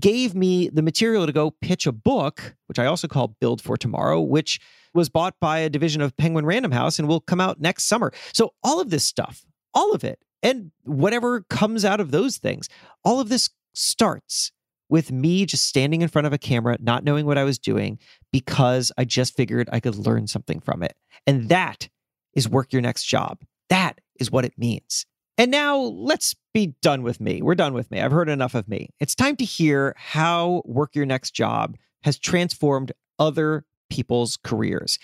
gave 0.00 0.34
me 0.34 0.70
the 0.70 0.80
material 0.80 1.26
to 1.26 1.32
go 1.32 1.50
pitch 1.50 1.86
a 1.86 1.92
book, 1.92 2.56
which 2.68 2.78
I 2.78 2.86
also 2.86 3.06
call 3.06 3.36
Build 3.38 3.60
for 3.60 3.76
Tomorrow, 3.76 4.22
which 4.22 4.58
was 4.94 5.10
bought 5.10 5.34
by 5.40 5.58
a 5.58 5.68
division 5.68 6.00
of 6.00 6.16
Penguin 6.16 6.46
Random 6.46 6.72
House 6.72 6.98
and 6.98 7.06
will 7.06 7.20
come 7.20 7.40
out 7.40 7.60
next 7.60 7.84
summer. 7.84 8.14
So, 8.32 8.54
all 8.62 8.80
of 8.80 8.88
this 8.88 9.04
stuff, 9.04 9.44
all 9.74 9.92
of 9.92 10.04
it, 10.04 10.24
and 10.42 10.70
whatever 10.84 11.42
comes 11.50 11.84
out 11.84 12.00
of 12.00 12.12
those 12.12 12.38
things, 12.38 12.70
all 13.04 13.20
of 13.20 13.28
this 13.28 13.50
starts 13.74 14.52
with 14.88 15.10
me 15.10 15.46
just 15.46 15.66
standing 15.66 16.02
in 16.02 16.08
front 16.08 16.26
of 16.26 16.32
a 16.32 16.38
camera, 16.38 16.76
not 16.80 17.04
knowing 17.04 17.26
what 17.26 17.38
I 17.38 17.44
was 17.44 17.58
doing 17.58 17.98
because 18.32 18.92
I 18.96 19.04
just 19.04 19.36
figured 19.36 19.68
I 19.72 19.80
could 19.80 19.96
learn 19.96 20.26
something 20.26 20.60
from 20.60 20.82
it. 20.82 20.96
And 21.26 21.48
that 21.48 21.88
is 22.34 22.48
work 22.48 22.72
your 22.72 22.82
next 22.82 23.04
job. 23.04 23.40
That 23.68 24.00
is 24.20 24.30
what 24.30 24.44
it 24.44 24.54
means. 24.56 25.06
And 25.38 25.50
now 25.50 25.76
let's 25.76 26.34
be 26.54 26.74
done 26.80 27.02
with 27.02 27.20
me. 27.20 27.42
We're 27.42 27.54
done 27.54 27.74
with 27.74 27.90
me. 27.90 28.00
I've 28.00 28.12
heard 28.12 28.28
enough 28.28 28.54
of 28.54 28.68
me. 28.68 28.90
It's 29.00 29.14
time 29.14 29.36
to 29.36 29.44
hear 29.44 29.94
how 29.98 30.62
work 30.64 30.94
your 30.94 31.04
next 31.04 31.32
job 31.32 31.76
has 32.04 32.18
transformed 32.18 32.92
other 33.18 33.64
people's 33.90 34.38
careers. 34.42 34.98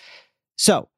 So, 0.56 0.88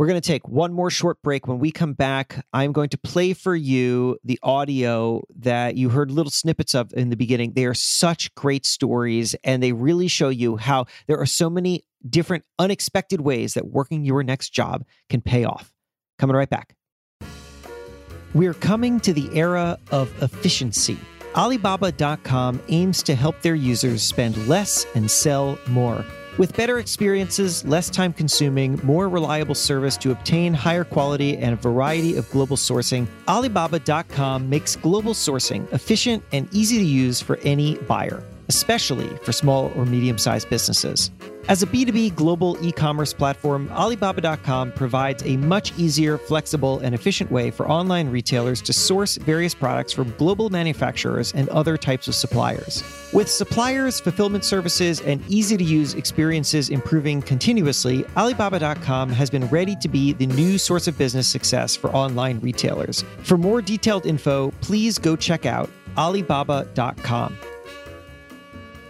we're 0.00 0.06
going 0.06 0.18
to 0.18 0.26
take 0.26 0.48
one 0.48 0.72
more 0.72 0.88
short 0.88 1.20
break. 1.22 1.46
When 1.46 1.58
we 1.58 1.70
come 1.70 1.92
back, 1.92 2.42
I'm 2.54 2.72
going 2.72 2.88
to 2.88 2.96
play 2.96 3.34
for 3.34 3.54
you 3.54 4.16
the 4.24 4.38
audio 4.42 5.22
that 5.40 5.76
you 5.76 5.90
heard 5.90 6.10
little 6.10 6.30
snippets 6.30 6.74
of 6.74 6.90
in 6.94 7.10
the 7.10 7.16
beginning. 7.16 7.52
They 7.52 7.66
are 7.66 7.74
such 7.74 8.34
great 8.34 8.64
stories, 8.64 9.36
and 9.44 9.62
they 9.62 9.72
really 9.72 10.08
show 10.08 10.30
you 10.30 10.56
how 10.56 10.86
there 11.06 11.18
are 11.18 11.26
so 11.26 11.50
many 11.50 11.84
different 12.08 12.44
unexpected 12.58 13.20
ways 13.20 13.52
that 13.52 13.66
working 13.66 14.06
your 14.06 14.22
next 14.22 14.54
job 14.54 14.86
can 15.10 15.20
pay 15.20 15.44
off. 15.44 15.70
Coming 16.18 16.34
right 16.34 16.48
back. 16.48 16.74
We're 18.32 18.54
coming 18.54 19.00
to 19.00 19.12
the 19.12 19.28
era 19.38 19.78
of 19.90 20.10
efficiency. 20.22 20.96
Alibaba.com 21.36 22.62
aims 22.68 23.02
to 23.02 23.14
help 23.14 23.42
their 23.42 23.54
users 23.54 24.02
spend 24.02 24.48
less 24.48 24.86
and 24.94 25.10
sell 25.10 25.58
more. 25.68 26.06
With 26.38 26.56
better 26.56 26.78
experiences, 26.78 27.64
less 27.64 27.90
time 27.90 28.12
consuming, 28.12 28.80
more 28.84 29.08
reliable 29.08 29.54
service 29.54 29.96
to 29.98 30.12
obtain 30.12 30.54
higher 30.54 30.84
quality 30.84 31.36
and 31.36 31.52
a 31.52 31.56
variety 31.56 32.16
of 32.16 32.30
global 32.30 32.56
sourcing, 32.56 33.06
Alibaba.com 33.26 34.48
makes 34.48 34.76
global 34.76 35.12
sourcing 35.12 35.70
efficient 35.72 36.22
and 36.32 36.48
easy 36.52 36.78
to 36.78 36.84
use 36.84 37.20
for 37.20 37.36
any 37.38 37.76
buyer, 37.78 38.22
especially 38.50 39.16
for 39.18 39.30
small 39.30 39.72
or 39.76 39.86
medium 39.86 40.18
sized 40.18 40.50
businesses. 40.50 41.12
As 41.48 41.62
a 41.62 41.66
B2B 41.66 42.14
global 42.14 42.56
e 42.60 42.70
commerce 42.70 43.12
platform, 43.12 43.68
Alibaba.com 43.72 44.72
provides 44.72 45.22
a 45.24 45.36
much 45.36 45.76
easier, 45.78 46.18
flexible, 46.18 46.80
and 46.80 46.94
efficient 46.94 47.30
way 47.30 47.50
for 47.50 47.68
online 47.68 48.08
retailers 48.08 48.60
to 48.62 48.72
source 48.72 49.16
various 49.16 49.54
products 49.54 49.92
from 49.92 50.14
global 50.18 50.50
manufacturers 50.50 51.32
and 51.32 51.48
other 51.48 51.76
types 51.76 52.08
of 52.08 52.14
suppliers. 52.14 52.84
With 53.12 53.28
suppliers, 53.28 54.00
fulfillment 54.00 54.44
services, 54.44 55.00
and 55.00 55.24
easy 55.28 55.56
to 55.56 55.64
use 55.64 55.94
experiences 55.94 56.68
improving 56.68 57.22
continuously, 57.22 58.04
Alibaba.com 58.16 59.08
has 59.08 59.30
been 59.30 59.46
ready 59.48 59.76
to 59.76 59.88
be 59.88 60.12
the 60.12 60.26
new 60.26 60.58
source 60.58 60.86
of 60.88 60.98
business 60.98 61.26
success 61.26 61.74
for 61.74 61.90
online 61.90 62.38
retailers. 62.40 63.02
For 63.22 63.38
more 63.38 63.62
detailed 63.62 64.06
info, 64.06 64.52
please 64.60 64.98
go 64.98 65.16
check 65.16 65.46
out 65.46 65.70
Alibaba.com. 65.96 67.36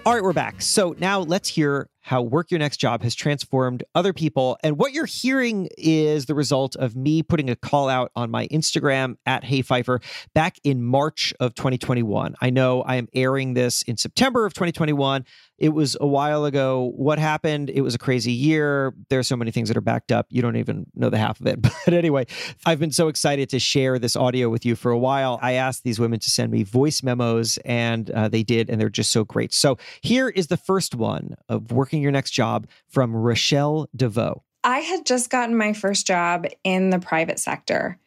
All 0.07 0.15
right, 0.15 0.23
we're 0.23 0.33
back. 0.33 0.63
So 0.63 0.95
now 0.99 1.21
let's 1.21 1.47
hear 1.47 1.91
how 2.01 2.23
Work 2.23 2.51
Your 2.51 2.59
Next 2.59 2.79
Job 2.79 3.03
has 3.03 3.15
transformed 3.15 3.85
other 3.95 4.15
people. 4.15 4.57
And 4.63 4.79
what 4.79 4.95
you're 4.95 5.05
hearing 5.05 5.69
is 5.77 6.25
the 6.25 6.35
result 6.35 6.75
of 6.77 6.97
me 6.97 7.23
putting 7.23 7.51
a 7.51 7.57
call 7.57 7.91
out 7.91 8.11
on 8.17 8.31
my 8.31 8.49
Instagram 8.49 9.17
at 9.27 9.45
Hey 9.45 9.63
Feifer 9.63 10.03
back 10.35 10.57
in 10.65 10.83
March 10.83 11.35
of 11.39 11.55
2021. 11.55 12.35
I 12.41 12.49
know 12.49 12.81
I 12.81 12.97
am 12.97 13.09
airing 13.15 13.53
this 13.53 13.83
in 13.83 13.99
September 13.99 14.47
of 14.47 14.55
2021. 14.55 15.27
It 15.61 15.71
was 15.71 15.97
a 16.01 16.07
while 16.07 16.47
ago. 16.47 16.93
What 16.97 17.19
happened? 17.19 17.71
It 17.71 17.83
was 17.83 17.95
a 17.95 17.99
crazy 17.99 18.33
year. 18.33 18.95
There 19.11 19.19
are 19.19 19.23
so 19.23 19.37
many 19.37 19.51
things 19.51 19.69
that 19.69 19.77
are 19.77 19.83
backed 19.83 20.11
up. 20.11 20.27
You 20.31 20.41
don't 20.41 20.57
even 20.57 20.87
know 20.95 21.11
the 21.11 21.19
half 21.19 21.41
of 21.41 21.47
it. 21.47 21.61
But 21.85 21.95
anyway, 21.95 22.27
I've 22.65 22.79
been 22.79 22.93
so 22.93 23.09
excited 23.09 23.49
to 23.51 23.59
share 23.59 23.99
this 23.99 24.15
audio 24.15 24.49
with 24.49 24.65
you 24.65 24.77
for 24.77 24.93
a 24.93 24.99
while. 24.99 25.39
I 25.43 25.53
asked 25.53 25.83
these 25.83 25.99
women 25.99 26.21
to 26.21 26.31
send 26.31 26.53
me 26.53 26.63
voice 26.63 27.03
memos, 27.03 27.59
and 27.65 28.11
uh, 28.11 28.29
they 28.29 28.43
did, 28.43 28.71
and 28.71 28.81
they're 28.81 28.89
just 28.89 29.11
so 29.11 29.25
great. 29.25 29.53
So 29.53 29.77
here 30.03 30.29
is 30.29 30.47
the 30.47 30.57
first 30.57 30.95
one 30.95 31.35
of 31.49 31.73
working 31.73 32.01
your 32.01 32.13
next 32.13 32.31
job 32.31 32.69
from 32.89 33.17
Rochelle 33.17 33.89
DeVoe. 33.97 34.45
I 34.63 34.81
had 34.81 35.07
just 35.07 35.31
gotten 35.31 35.57
my 35.57 35.73
first 35.73 36.07
job 36.07 36.47
in 36.65 36.91
the 36.91 36.99
private 36.99 37.39
sector. 37.39 37.99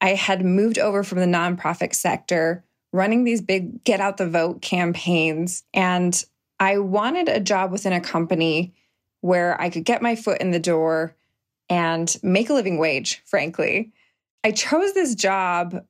I 0.00 0.10
had 0.10 0.44
moved 0.44 0.78
over 0.78 1.02
from 1.02 1.18
the 1.18 1.26
nonprofit 1.26 1.94
sector, 1.94 2.64
running 2.92 3.24
these 3.24 3.40
big 3.40 3.82
get 3.84 4.00
out 4.00 4.16
the 4.16 4.28
vote 4.28 4.62
campaigns. 4.62 5.64
And 5.74 6.24
I 6.58 6.78
wanted 6.78 7.28
a 7.28 7.40
job 7.40 7.70
within 7.72 7.92
a 7.92 8.00
company 8.00 8.72
where 9.20 9.60
I 9.60 9.70
could 9.70 9.84
get 9.84 10.02
my 10.02 10.16
foot 10.16 10.40
in 10.40 10.50
the 10.50 10.60
door 10.60 11.14
and 11.68 12.16
make 12.22 12.48
a 12.48 12.54
living 12.54 12.78
wage, 12.78 13.22
frankly. 13.24 13.92
I 14.44 14.52
chose 14.52 14.94
this 14.94 15.14
job 15.14 15.84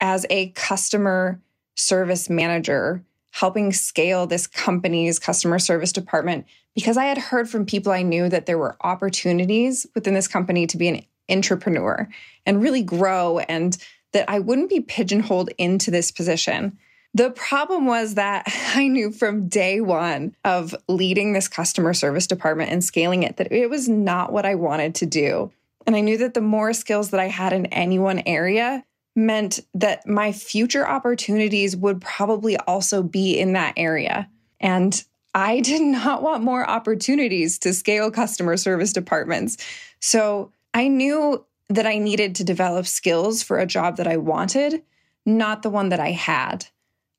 as 0.00 0.26
a 0.28 0.50
customer 0.50 1.40
service 1.76 2.28
manager, 2.28 3.02
helping 3.30 3.72
scale 3.72 4.26
this 4.26 4.46
company's 4.46 5.18
customer 5.18 5.58
service 5.58 5.92
department 5.92 6.46
because 6.74 6.96
I 6.96 7.04
had 7.04 7.18
heard 7.18 7.48
from 7.48 7.66
people 7.66 7.92
I 7.92 8.02
knew 8.02 8.28
that 8.28 8.46
there 8.46 8.58
were 8.58 8.76
opportunities 8.82 9.86
within 9.94 10.14
this 10.14 10.28
company 10.28 10.66
to 10.66 10.76
be 10.76 10.88
an 10.88 11.04
entrepreneur 11.30 12.08
and 12.44 12.62
really 12.62 12.82
grow, 12.82 13.38
and 13.38 13.76
that 14.12 14.28
I 14.28 14.38
wouldn't 14.38 14.68
be 14.68 14.80
pigeonholed 14.80 15.50
into 15.56 15.90
this 15.90 16.10
position. 16.10 16.78
The 17.14 17.30
problem 17.30 17.86
was 17.86 18.14
that 18.14 18.44
I 18.74 18.88
knew 18.88 19.10
from 19.10 19.48
day 19.48 19.80
one 19.80 20.34
of 20.44 20.74
leading 20.88 21.32
this 21.32 21.48
customer 21.48 21.94
service 21.94 22.26
department 22.26 22.70
and 22.70 22.84
scaling 22.84 23.22
it 23.22 23.36
that 23.36 23.52
it 23.52 23.70
was 23.70 23.88
not 23.88 24.32
what 24.32 24.44
I 24.44 24.56
wanted 24.56 24.96
to 24.96 25.06
do. 25.06 25.52
And 25.86 25.94
I 25.94 26.00
knew 26.00 26.18
that 26.18 26.34
the 26.34 26.40
more 26.40 26.72
skills 26.72 27.10
that 27.10 27.20
I 27.20 27.28
had 27.28 27.52
in 27.52 27.66
any 27.66 27.98
one 27.98 28.22
area 28.26 28.84
meant 29.14 29.60
that 29.74 30.06
my 30.06 30.32
future 30.32 30.86
opportunities 30.86 31.76
would 31.76 32.00
probably 32.00 32.56
also 32.56 33.02
be 33.02 33.38
in 33.38 33.52
that 33.52 33.74
area. 33.76 34.28
And 34.60 35.04
I 35.34 35.60
did 35.60 35.82
not 35.82 36.22
want 36.22 36.42
more 36.42 36.68
opportunities 36.68 37.58
to 37.60 37.72
scale 37.72 38.10
customer 38.10 38.56
service 38.56 38.92
departments. 38.92 39.56
So 40.00 40.50
I 40.72 40.88
knew 40.88 41.44
that 41.68 41.86
I 41.86 41.98
needed 41.98 42.34
to 42.36 42.44
develop 42.44 42.86
skills 42.86 43.42
for 43.42 43.58
a 43.58 43.66
job 43.66 43.96
that 43.98 44.06
I 44.06 44.16
wanted, 44.16 44.82
not 45.24 45.62
the 45.62 45.70
one 45.70 45.90
that 45.90 46.00
I 46.00 46.10
had. 46.10 46.66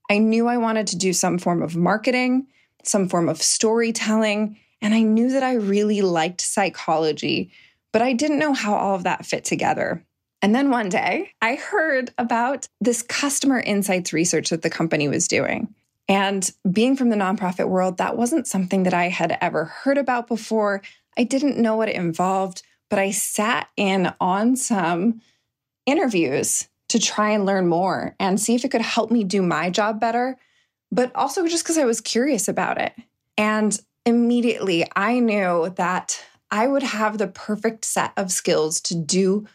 I 0.10 0.20
knew 0.20 0.48
I 0.48 0.58
wanted 0.58 0.88
to 0.88 0.98
do 0.98 1.14
some 1.14 1.38
form 1.38 1.62
of 1.62 1.76
marketing, 1.76 2.48
some 2.84 3.10
form 3.10 3.30
of 3.30 3.42
storytelling, 3.42 4.58
and 4.82 4.94
I 4.94 5.02
knew 5.02 5.30
that 5.32 5.44
I 5.44 5.54
really 5.54 6.02
liked 6.02 6.42
psychology, 6.42 7.52
but 7.92 8.02
I 8.02 8.14
didn't 8.14 8.40
know 8.40 8.54
how 8.54 8.76
all 8.76 8.96
of 8.96 9.04
that 9.04 9.26
fit 9.26 9.46
together. 9.46 10.06
And 10.42 10.54
then 10.54 10.70
one 10.70 10.90
day, 10.90 11.32
I 11.42 11.56
heard 11.56 12.14
about 12.18 12.68
this 12.80 13.02
customer 13.02 13.60
insights 13.60 14.14
research 14.14 14.52
that 14.52 14.62
the 14.62 14.70
company 14.70 15.08
was 15.08 15.28
doing. 15.28 15.74
And 16.08 16.48
being 16.72 16.96
from 16.96 17.10
the 17.10 17.16
nonprofit 17.16 17.68
world, 17.68 17.98
that 17.98 18.16
wasn't 18.16 18.46
something 18.46 18.84
that 18.84 18.94
I 18.94 19.10
had 19.10 19.38
ever 19.42 19.66
heard 19.66 19.98
about 19.98 20.28
before. 20.28 20.84
I 21.18 21.24
didn't 21.24 21.58
know 21.58 21.76
what 21.76 21.90
it 21.90 21.96
involved, 21.96 22.62
but 22.90 23.00
I 23.00 23.10
sat 23.10 23.70
in 23.76 24.14
on 24.22 24.56
some 24.56 25.22
interviews 25.88 26.68
to 26.90 27.00
try 27.00 27.32
and 27.32 27.46
learn 27.46 27.68
more 27.68 28.16
and 28.20 28.40
see 28.40 28.56
if 28.56 28.64
it 28.64 28.72
could 28.72 28.82
help 28.82 29.12
me 29.12 29.24
do 29.24 29.42
my 29.42 29.70
job 29.70 30.00
better, 30.00 30.38
but 30.92 31.14
also 31.16 31.48
just 31.48 31.64
because 31.64 31.78
I 31.78 31.86
was 31.86 32.02
curious 32.02 32.48
about 32.48 32.80
it. 32.80 32.94
And 33.38 33.78
immediately 34.06 34.86
I 34.96 35.20
knew 35.20 35.74
that 35.78 36.24
I 36.52 36.68
would 36.68 36.84
have 36.84 37.18
the 37.18 37.28
perfect 37.28 37.86
set 37.86 38.14
of 38.18 38.32
skills 38.32 38.80
to 38.82 38.96
do 38.96 39.48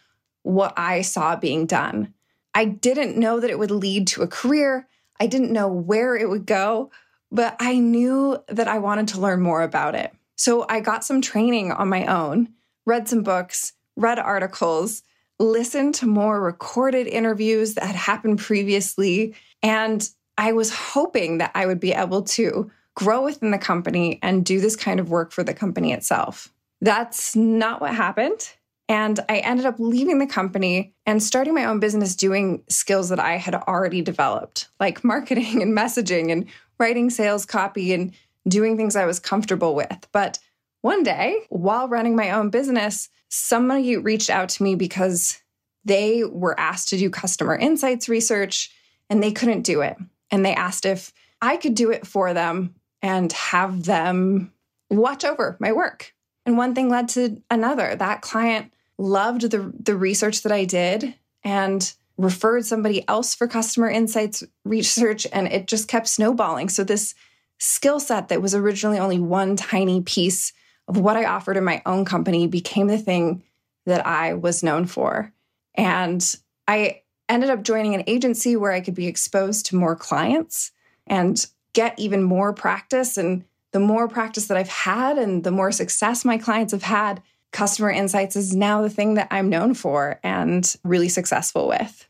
what 0.43 0.73
I 0.77 1.01
saw 1.01 1.35
being 1.35 1.65
done. 1.65 2.13
I 2.53 2.65
didn't 2.65 3.17
know 3.17 3.39
that 3.39 3.49
it 3.49 3.59
would 3.59 3.71
lead 3.71 4.07
to 4.07 4.23
a 4.23 4.27
career. 4.27 4.87
I 5.19 5.27
didn't 5.27 5.53
know 5.53 5.69
where 5.69 6.15
it 6.15 6.29
would 6.29 6.45
go, 6.45 6.91
but 7.31 7.55
I 7.59 7.77
knew 7.77 8.37
that 8.49 8.67
I 8.67 8.79
wanted 8.79 9.07
to 9.09 9.21
learn 9.21 9.41
more 9.41 9.61
about 9.61 9.95
it. 9.95 10.11
So 10.35 10.65
I 10.67 10.79
got 10.79 11.05
some 11.05 11.21
training 11.21 11.71
on 11.71 11.87
my 11.87 12.05
own, 12.07 12.49
read 12.85 13.07
some 13.07 13.23
books, 13.23 13.73
read 13.95 14.19
articles, 14.19 15.03
listened 15.41 15.95
to 15.95 16.05
more 16.05 16.39
recorded 16.39 17.07
interviews 17.07 17.73
that 17.73 17.85
had 17.85 17.95
happened 17.95 18.39
previously. 18.39 19.35
And 19.63 20.07
I 20.37 20.53
was 20.53 20.73
hoping 20.73 21.39
that 21.39 21.51
I 21.55 21.65
would 21.65 21.79
be 21.79 21.93
able 21.93 22.23
to 22.23 22.71
grow 22.95 23.23
within 23.23 23.51
the 23.51 23.57
company 23.57 24.19
and 24.21 24.45
do 24.45 24.59
this 24.59 24.75
kind 24.75 24.99
of 24.99 25.09
work 25.09 25.31
for 25.31 25.43
the 25.43 25.53
company 25.53 25.91
itself. 25.93 26.53
That's 26.81 27.35
not 27.35 27.81
what 27.81 27.93
happened. 27.93 28.49
And 28.89 29.19
I 29.29 29.37
ended 29.37 29.65
up 29.65 29.75
leaving 29.79 30.19
the 30.19 30.27
company 30.27 30.93
and 31.05 31.23
starting 31.23 31.53
my 31.53 31.65
own 31.65 31.79
business 31.79 32.15
doing 32.15 32.63
skills 32.67 33.09
that 33.09 33.19
I 33.19 33.37
had 33.37 33.55
already 33.55 34.01
developed, 34.01 34.67
like 34.79 35.03
marketing 35.03 35.61
and 35.61 35.77
messaging 35.77 36.31
and 36.31 36.45
writing 36.77 37.09
sales 37.09 37.45
copy 37.45 37.93
and 37.93 38.13
doing 38.47 38.75
things 38.75 38.95
I 38.95 39.05
was 39.05 39.19
comfortable 39.19 39.75
with. 39.75 40.07
But 40.11 40.39
one 40.81 41.03
day, 41.03 41.45
while 41.49 41.87
running 41.87 42.15
my 42.15 42.31
own 42.31 42.49
business, 42.49 43.07
somebody 43.31 43.97
reached 43.97 44.29
out 44.29 44.49
to 44.49 44.63
me 44.63 44.75
because 44.75 45.41
they 45.85 46.23
were 46.23 46.59
asked 46.59 46.89
to 46.89 46.97
do 46.97 47.09
customer 47.09 47.55
insights 47.55 48.07
research 48.07 48.71
and 49.09 49.23
they 49.23 49.31
couldn't 49.31 49.63
do 49.63 49.81
it. 49.81 49.97
And 50.29 50.45
they 50.45 50.53
asked 50.53 50.85
if 50.85 51.11
I 51.41 51.57
could 51.57 51.73
do 51.73 51.89
it 51.91 52.05
for 52.05 52.33
them 52.33 52.75
and 53.01 53.31
have 53.31 53.85
them 53.85 54.53
watch 54.89 55.25
over 55.25 55.57
my 55.59 55.71
work. 55.71 56.13
And 56.45 56.57
one 56.57 56.75
thing 56.75 56.89
led 56.89 57.09
to 57.09 57.41
another. 57.49 57.95
That 57.95 58.21
client 58.21 58.73
loved 58.97 59.49
the, 59.49 59.73
the 59.79 59.95
research 59.95 60.43
that 60.43 60.51
I 60.51 60.65
did 60.65 61.15
and 61.43 61.91
referred 62.17 62.65
somebody 62.65 63.07
else 63.07 63.33
for 63.33 63.47
customer 63.47 63.89
insights 63.89 64.43
research, 64.63 65.25
and 65.31 65.47
it 65.47 65.67
just 65.67 65.87
kept 65.87 66.07
snowballing. 66.07 66.69
So, 66.69 66.83
this 66.83 67.15
skill 67.57 67.99
set 67.99 68.29
that 68.29 68.41
was 68.41 68.53
originally 68.53 68.99
only 68.99 69.19
one 69.19 69.55
tiny 69.55 70.01
piece 70.01 70.53
of 70.87 70.97
what 70.97 71.17
I 71.17 71.25
offered 71.25 71.57
in 71.57 71.63
my 71.63 71.81
own 71.85 72.05
company 72.05 72.47
became 72.47 72.87
the 72.87 72.97
thing 72.97 73.43
that 73.85 74.05
I 74.05 74.33
was 74.33 74.63
known 74.63 74.85
for. 74.85 75.31
And 75.75 76.35
I 76.67 77.01
ended 77.29 77.49
up 77.49 77.63
joining 77.63 77.95
an 77.95 78.03
agency 78.07 78.55
where 78.55 78.71
I 78.71 78.81
could 78.81 78.93
be 78.93 79.07
exposed 79.07 79.67
to 79.67 79.75
more 79.75 79.95
clients 79.95 80.71
and 81.07 81.45
get 81.73 81.97
even 81.97 82.23
more 82.23 82.53
practice. 82.53 83.17
And 83.17 83.45
the 83.71 83.79
more 83.79 84.07
practice 84.07 84.47
that 84.47 84.57
I've 84.57 84.69
had 84.69 85.17
and 85.17 85.43
the 85.43 85.51
more 85.51 85.71
success 85.71 86.25
my 86.25 86.37
clients 86.37 86.73
have 86.73 86.83
had, 86.83 87.21
customer 87.51 87.89
insights 87.89 88.35
is 88.35 88.55
now 88.55 88.81
the 88.81 88.89
thing 88.89 89.15
that 89.15 89.27
I'm 89.31 89.49
known 89.49 89.73
for 89.73 90.19
and 90.23 90.75
really 90.83 91.09
successful 91.09 91.67
with. 91.67 92.07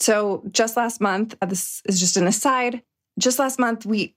So, 0.00 0.44
just 0.52 0.76
last 0.76 1.00
month, 1.00 1.34
uh, 1.42 1.46
this 1.46 1.82
is 1.86 1.98
just 1.98 2.16
an 2.16 2.26
aside. 2.26 2.82
Just 3.18 3.38
last 3.38 3.58
month, 3.58 3.84
we 3.84 4.14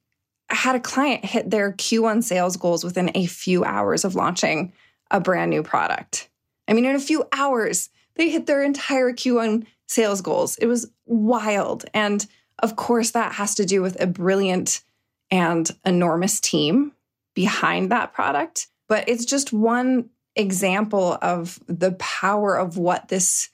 had 0.53 0.75
a 0.75 0.79
client 0.79 1.25
hit 1.25 1.49
their 1.49 1.73
Q1 1.73 2.23
sales 2.23 2.57
goals 2.57 2.83
within 2.83 3.11
a 3.15 3.25
few 3.25 3.63
hours 3.63 4.05
of 4.05 4.15
launching 4.15 4.73
a 5.09 5.19
brand 5.19 5.49
new 5.49 5.63
product. 5.63 6.29
I 6.67 6.73
mean, 6.73 6.85
in 6.85 6.95
a 6.95 6.99
few 6.99 7.25
hours, 7.31 7.89
they 8.15 8.29
hit 8.29 8.45
their 8.45 8.63
entire 8.63 9.11
Q1 9.11 9.65
sales 9.87 10.21
goals. 10.21 10.57
It 10.57 10.67
was 10.67 10.89
wild. 11.05 11.85
And 11.93 12.25
of 12.59 12.75
course, 12.75 13.11
that 13.11 13.33
has 13.33 13.55
to 13.55 13.65
do 13.65 13.81
with 13.81 14.01
a 14.01 14.07
brilliant 14.07 14.81
and 15.29 15.69
enormous 15.85 16.39
team 16.39 16.93
behind 17.33 17.91
that 17.91 18.13
product. 18.13 18.67
But 18.87 19.07
it's 19.07 19.25
just 19.25 19.53
one 19.53 20.09
example 20.35 21.17
of 21.21 21.59
the 21.67 21.93
power 21.93 22.55
of 22.55 22.77
what 22.77 23.07
this 23.07 23.49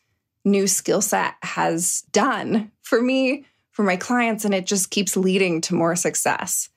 new 0.46 0.68
skill 0.68 1.02
set 1.02 1.36
has 1.44 2.04
done 2.12 2.72
for 2.82 3.02
me, 3.02 3.46
for 3.72 3.84
my 3.84 3.96
clients, 3.96 4.46
and 4.46 4.54
it 4.54 4.66
just 4.66 4.90
keeps 4.90 5.18
leading 5.18 5.62
to 5.62 5.76
more 5.76 5.96
success. 5.96 6.70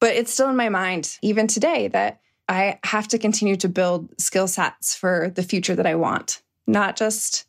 But 0.00 0.14
it's 0.14 0.32
still 0.32 0.48
in 0.48 0.56
my 0.56 0.68
mind, 0.68 1.18
even 1.22 1.46
today, 1.46 1.88
that 1.88 2.20
I 2.48 2.78
have 2.84 3.08
to 3.08 3.18
continue 3.18 3.56
to 3.56 3.68
build 3.68 4.18
skill 4.20 4.48
sets 4.48 4.94
for 4.94 5.30
the 5.34 5.42
future 5.42 5.74
that 5.74 5.86
I 5.86 5.96
want, 5.96 6.42
not 6.66 6.96
just 6.96 7.46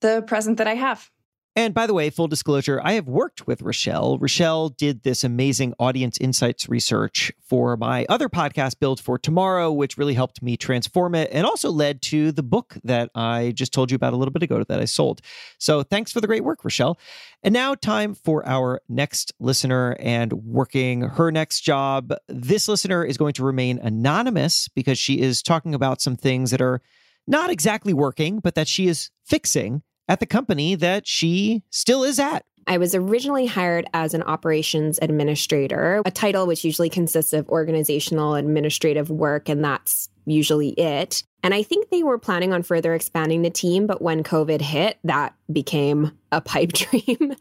the 0.00 0.22
present 0.26 0.58
that 0.58 0.66
I 0.66 0.74
have. 0.74 1.10
And 1.56 1.72
by 1.72 1.86
the 1.86 1.94
way, 1.94 2.10
full 2.10 2.26
disclosure, 2.26 2.80
I 2.82 2.94
have 2.94 3.06
worked 3.06 3.46
with 3.46 3.62
Rochelle. 3.62 4.18
Rochelle 4.18 4.70
did 4.70 5.04
this 5.04 5.22
amazing 5.22 5.72
audience 5.78 6.18
insights 6.18 6.68
research 6.68 7.30
for 7.40 7.76
my 7.76 8.04
other 8.08 8.28
podcast, 8.28 8.80
Build 8.80 8.98
for 8.98 9.18
Tomorrow, 9.18 9.70
which 9.70 9.96
really 9.96 10.14
helped 10.14 10.42
me 10.42 10.56
transform 10.56 11.14
it 11.14 11.30
and 11.32 11.46
also 11.46 11.70
led 11.70 12.02
to 12.02 12.32
the 12.32 12.42
book 12.42 12.76
that 12.82 13.08
I 13.14 13.52
just 13.52 13.72
told 13.72 13.92
you 13.92 13.94
about 13.94 14.14
a 14.14 14.16
little 14.16 14.32
bit 14.32 14.42
ago 14.42 14.64
that 14.64 14.80
I 14.80 14.84
sold. 14.84 15.20
So 15.58 15.84
thanks 15.84 16.10
for 16.10 16.20
the 16.20 16.26
great 16.26 16.42
work, 16.42 16.64
Rochelle. 16.64 16.98
And 17.44 17.52
now, 17.52 17.76
time 17.76 18.14
for 18.14 18.44
our 18.48 18.80
next 18.88 19.32
listener 19.38 19.96
and 20.00 20.32
working 20.32 21.02
her 21.02 21.30
next 21.30 21.60
job. 21.60 22.12
This 22.26 22.66
listener 22.66 23.04
is 23.04 23.16
going 23.16 23.34
to 23.34 23.44
remain 23.44 23.78
anonymous 23.78 24.66
because 24.74 24.98
she 24.98 25.20
is 25.20 25.40
talking 25.40 25.72
about 25.72 26.00
some 26.00 26.16
things 26.16 26.50
that 26.50 26.60
are 26.60 26.80
not 27.28 27.50
exactly 27.50 27.92
working, 27.92 28.40
but 28.40 28.56
that 28.56 28.66
she 28.66 28.88
is 28.88 29.10
fixing 29.24 29.82
at 30.08 30.20
the 30.20 30.26
company 30.26 30.74
that 30.74 31.06
she 31.06 31.62
still 31.70 32.04
is 32.04 32.18
at. 32.18 32.44
I 32.66 32.78
was 32.78 32.94
originally 32.94 33.46
hired 33.46 33.86
as 33.92 34.14
an 34.14 34.22
operations 34.22 34.98
administrator, 35.02 36.00
a 36.04 36.10
title 36.10 36.46
which 36.46 36.64
usually 36.64 36.88
consists 36.88 37.32
of 37.32 37.48
organizational 37.48 38.34
administrative 38.34 39.10
work, 39.10 39.48
and 39.48 39.62
that's 39.62 40.08
usually 40.24 40.70
it. 40.70 41.22
And 41.44 41.52
I 41.52 41.62
think 41.62 41.90
they 41.90 42.02
were 42.02 42.16
planning 42.16 42.54
on 42.54 42.62
further 42.62 42.94
expanding 42.94 43.42
the 43.42 43.50
team, 43.50 43.86
but 43.86 44.00
when 44.00 44.22
COVID 44.22 44.62
hit, 44.62 44.98
that 45.04 45.34
became 45.52 46.10
a 46.32 46.40
pipe 46.40 46.72
dream. 46.72 47.36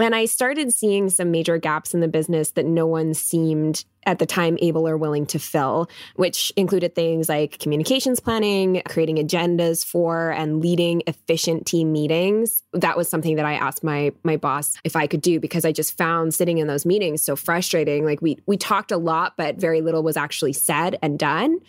and 0.00 0.16
I 0.16 0.24
started 0.24 0.72
seeing 0.72 1.08
some 1.08 1.30
major 1.30 1.56
gaps 1.56 1.94
in 1.94 2.00
the 2.00 2.08
business 2.08 2.50
that 2.52 2.66
no 2.66 2.88
one 2.88 3.14
seemed 3.14 3.84
at 4.06 4.18
the 4.18 4.26
time 4.26 4.56
able 4.60 4.88
or 4.88 4.96
willing 4.96 5.26
to 5.26 5.38
fill, 5.38 5.88
which 6.16 6.52
included 6.56 6.94
things 6.94 7.28
like 7.28 7.58
communications 7.58 8.18
planning, 8.18 8.82
creating 8.88 9.16
agendas 9.16 9.84
for 9.84 10.30
and 10.30 10.60
leading 10.60 11.02
efficient 11.06 11.66
team 11.66 11.92
meetings. 11.92 12.62
That 12.72 12.96
was 12.96 13.08
something 13.08 13.36
that 13.36 13.44
I 13.44 13.54
asked 13.54 13.84
my 13.84 14.12
my 14.24 14.36
boss 14.36 14.78
if 14.84 14.96
I 14.96 15.06
could 15.06 15.20
do 15.20 15.38
because 15.38 15.64
I 15.64 15.72
just 15.72 15.96
found 15.96 16.34
sitting 16.34 16.58
in 16.58 16.66
those 16.66 16.86
meetings 16.86 17.22
so 17.22 17.36
frustrating. 17.36 18.04
Like 18.04 18.22
we 18.22 18.38
we 18.46 18.56
talked 18.56 18.90
a 18.90 18.96
lot 18.96 19.34
but 19.36 19.56
very 19.56 19.82
little 19.82 20.02
was 20.02 20.16
actually 20.16 20.54
said 20.54 20.98
and 21.02 21.18
done. 21.18 21.60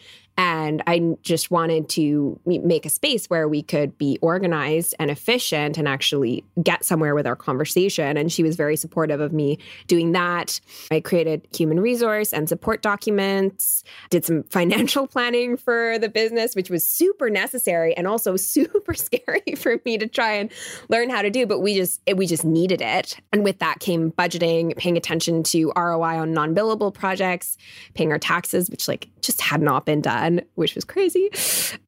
And 0.41 0.81
I 0.87 1.15
just 1.21 1.51
wanted 1.51 1.87
to 1.89 2.39
make 2.47 2.87
a 2.87 2.89
space 2.89 3.27
where 3.27 3.47
we 3.47 3.61
could 3.61 3.95
be 3.99 4.17
organized 4.23 4.95
and 4.97 5.11
efficient 5.11 5.77
and 5.77 5.87
actually 5.87 6.43
get 6.63 6.83
somewhere 6.83 7.13
with 7.13 7.27
our 7.27 7.35
conversation. 7.35 8.17
And 8.17 8.31
she 8.31 8.41
was 8.41 8.55
very 8.55 8.75
supportive 8.75 9.21
of 9.21 9.33
me 9.33 9.59
doing 9.85 10.13
that. 10.13 10.59
I 10.89 10.99
created 10.99 11.47
human 11.55 11.79
resource 11.79 12.33
and 12.33 12.49
support 12.49 12.81
documents, 12.81 13.83
did 14.09 14.25
some 14.25 14.41
financial 14.45 15.05
planning 15.13 15.57
for 15.57 15.99
the 15.99 16.09
business, 16.09 16.55
which 16.55 16.71
was 16.71 16.87
super 16.87 17.29
necessary 17.29 17.95
and 17.95 18.07
also 18.07 18.35
super 18.35 18.95
scary 18.95 19.43
for 19.55 19.79
me 19.85 19.99
to 19.99 20.07
try 20.07 20.33
and 20.33 20.51
learn 20.89 21.11
how 21.11 21.21
to 21.21 21.29
do. 21.29 21.45
But 21.45 21.59
we 21.59 21.75
just, 21.75 22.01
we 22.15 22.25
just 22.25 22.45
needed 22.45 22.81
it. 22.81 23.15
And 23.31 23.43
with 23.43 23.59
that 23.59 23.79
came 23.79 24.11
budgeting, 24.13 24.75
paying 24.75 24.97
attention 24.97 25.43
to 25.43 25.71
ROI 25.75 26.17
on 26.19 26.33
non 26.33 26.55
billable 26.55 26.91
projects, 26.91 27.59
paying 27.93 28.11
our 28.11 28.17
taxes, 28.17 28.71
which 28.71 28.87
like 28.87 29.07
just 29.21 29.39
had 29.39 29.61
not 29.61 29.85
been 29.85 30.01
done 30.01 30.30
done, 30.35 30.45
which 30.55 30.75
was 30.75 30.83
crazy. 30.83 31.29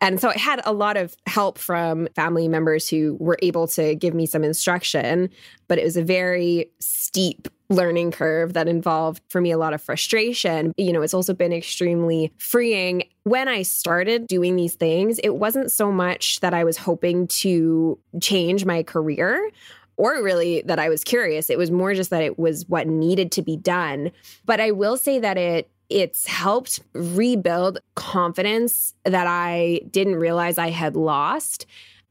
And 0.01 0.19
so 0.19 0.29
I 0.29 0.38
had 0.38 0.62
a 0.65 0.73
lot 0.73 0.97
of 0.97 1.15
help 1.27 1.58
from 1.58 2.08
family 2.15 2.47
members 2.47 2.89
who 2.89 3.17
were 3.19 3.38
able 3.41 3.67
to 3.69 3.95
give 3.95 4.13
me 4.13 4.25
some 4.25 4.43
instruction, 4.43 5.29
but 5.67 5.77
it 5.77 5.84
was 5.84 5.97
a 5.97 6.03
very 6.03 6.71
steep 6.79 7.47
learning 7.69 8.12
curve 8.12 8.53
that 8.53 8.67
involved 8.67 9.23
for 9.29 9.41
me 9.41 9.51
a 9.51 9.58
lot 9.58 9.73
of 9.73 9.82
frustration. 9.82 10.73
You 10.77 10.93
know, 10.93 11.01
it's 11.01 11.13
also 11.13 11.34
been 11.34 11.53
extremely 11.53 12.32
freeing. 12.38 13.03
When 13.23 13.47
I 13.47 13.63
started 13.63 14.27
doing 14.27 14.56
these 14.56 14.75
things, 14.75 15.19
it 15.19 15.36
wasn't 15.36 15.71
so 15.71 15.91
much 15.91 16.39
that 16.41 16.53
I 16.53 16.63
was 16.63 16.77
hoping 16.77 17.27
to 17.27 17.97
change 18.21 18.65
my 18.65 18.84
career 18.84 19.49
or 19.95 20.23
really 20.23 20.62
that 20.65 20.79
I 20.79 20.89
was 20.89 21.03
curious. 21.03 21.49
It 21.49 21.58
was 21.58 21.71
more 21.71 21.93
just 21.93 22.10
that 22.10 22.23
it 22.23 22.38
was 22.38 22.67
what 22.67 22.88
needed 22.88 23.32
to 23.34 23.41
be 23.41 23.58
done. 23.58 24.12
But 24.45 24.60
I 24.60 24.71
will 24.71 24.97
say 24.97 25.19
that 25.19 25.38
it 25.38 25.69
it's 25.93 26.25
helped 26.25 26.79
rebuild 26.93 27.77
confidence 27.93 28.95
that 29.06 29.27
I 29.27 29.82
didn't 29.91 30.15
realize 30.15 30.58
I 30.58 30.71
had 30.71 30.95
lost. 30.95 31.67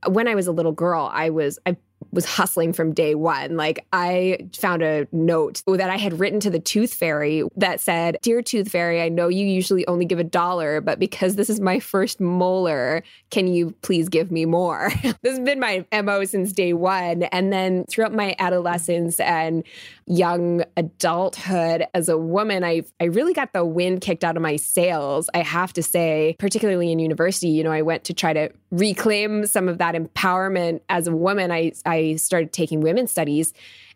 When 0.06 0.28
I 0.28 0.36
was 0.36 0.46
a 0.46 0.52
little 0.52 0.72
girl, 0.72 1.10
I 1.12 1.30
was 1.30 1.58
I 1.66 1.76
was 2.10 2.24
hustling 2.24 2.72
from 2.72 2.92
day 2.92 3.14
one. 3.14 3.56
Like 3.56 3.86
I 3.92 4.38
found 4.56 4.82
a 4.82 5.06
note 5.12 5.62
that 5.66 5.90
I 5.90 5.96
had 5.96 6.18
written 6.18 6.40
to 6.40 6.50
the 6.50 6.58
tooth 6.58 6.94
fairy 6.94 7.42
that 7.56 7.80
said, 7.80 8.18
Dear 8.22 8.42
tooth 8.42 8.70
fairy, 8.70 9.02
I 9.02 9.08
know 9.08 9.28
you 9.28 9.46
usually 9.46 9.86
only 9.86 10.04
give 10.04 10.18
a 10.18 10.24
dollar, 10.24 10.80
but 10.80 10.98
because 10.98 11.36
this 11.36 11.50
is 11.50 11.60
my 11.60 11.80
first 11.80 12.20
molar, 12.20 13.02
can 13.30 13.46
you 13.46 13.74
please 13.82 14.08
give 14.08 14.30
me 14.30 14.44
more? 14.44 14.90
this 15.02 15.36
has 15.36 15.40
been 15.40 15.60
my 15.60 15.84
MO 16.02 16.24
since 16.24 16.52
day 16.52 16.72
one. 16.72 17.24
And 17.24 17.52
then 17.52 17.84
throughout 17.88 18.12
my 18.12 18.34
adolescence 18.38 19.20
and 19.20 19.64
young 20.06 20.64
adulthood 20.76 21.86
as 21.94 22.08
a 22.08 22.18
woman, 22.18 22.64
I 22.64 22.82
I 23.00 23.04
really 23.04 23.32
got 23.32 23.52
the 23.52 23.64
wind 23.64 24.00
kicked 24.00 24.24
out 24.24 24.36
of 24.36 24.42
my 24.42 24.56
sails. 24.56 25.28
I 25.34 25.38
have 25.38 25.72
to 25.74 25.82
say, 25.82 26.36
particularly 26.38 26.92
in 26.92 26.98
university, 26.98 27.48
you 27.48 27.64
know, 27.64 27.72
I 27.72 27.82
went 27.82 28.04
to 28.04 28.14
try 28.14 28.32
to 28.32 28.50
reclaim 28.70 29.46
some 29.46 29.68
of 29.68 29.78
that 29.78 29.94
empowerment 29.94 30.80
as 30.88 31.06
a 31.06 31.14
woman. 31.14 31.52
I 31.52 31.72
I 31.84 31.91
started 32.16 32.52
taking 32.52 32.80
women's 32.80 33.10
studies 33.10 33.52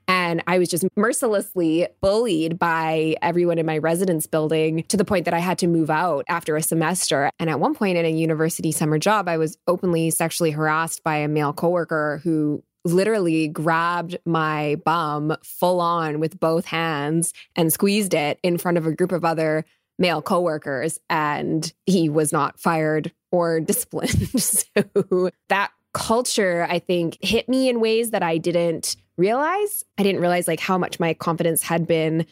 and 0.08 0.42
I 0.46 0.58
was 0.58 0.68
just 0.68 0.84
mercilessly 0.96 1.88
bullied 2.00 2.58
by 2.58 3.16
everyone 3.22 3.58
in 3.58 3.66
my 3.66 3.78
residence 3.78 4.26
building 4.26 4.84
to 4.84 4.96
the 4.96 5.04
point 5.04 5.24
that 5.24 5.34
I 5.34 5.40
had 5.40 5.58
to 5.58 5.66
move 5.66 5.90
out 5.90 6.24
after 6.28 6.56
a 6.56 6.62
semester. 6.62 7.30
And 7.38 7.50
at 7.50 7.58
one 7.58 7.74
point 7.74 7.98
in 7.98 8.04
a 8.04 8.10
university 8.10 8.70
summer 8.72 8.98
job, 8.98 9.28
I 9.28 9.36
was 9.36 9.58
openly 9.66 10.10
sexually 10.10 10.52
harassed 10.52 11.02
by 11.02 11.16
a 11.16 11.28
male 11.28 11.52
coworker 11.52 12.20
who 12.22 12.62
literally 12.84 13.48
grabbed 13.48 14.16
my 14.24 14.76
bum 14.84 15.36
full 15.42 15.80
on 15.80 16.20
with 16.20 16.38
both 16.38 16.66
hands 16.66 17.32
and 17.56 17.72
squeezed 17.72 18.14
it 18.14 18.38
in 18.44 18.58
front 18.58 18.78
of 18.78 18.86
a 18.86 18.94
group 18.94 19.10
of 19.10 19.24
other 19.24 19.64
male 19.98 20.22
coworkers 20.22 20.98
and 21.08 21.72
he 21.86 22.08
was 22.08 22.32
not 22.32 22.60
fired 22.60 23.12
or 23.32 23.60
disciplined. 23.60 24.40
so 24.40 25.30
that 25.48 25.72
culture 25.96 26.66
I 26.68 26.78
think 26.78 27.16
hit 27.22 27.48
me 27.48 27.70
in 27.70 27.80
ways 27.80 28.10
that 28.10 28.22
I 28.22 28.36
didn't 28.36 28.96
realize. 29.16 29.82
I 29.96 30.02
didn't 30.02 30.20
realize 30.20 30.46
like 30.46 30.60
how 30.60 30.76
much 30.76 31.00
my 31.00 31.14
confidence 31.14 31.62
had 31.62 31.86
been 31.86 32.26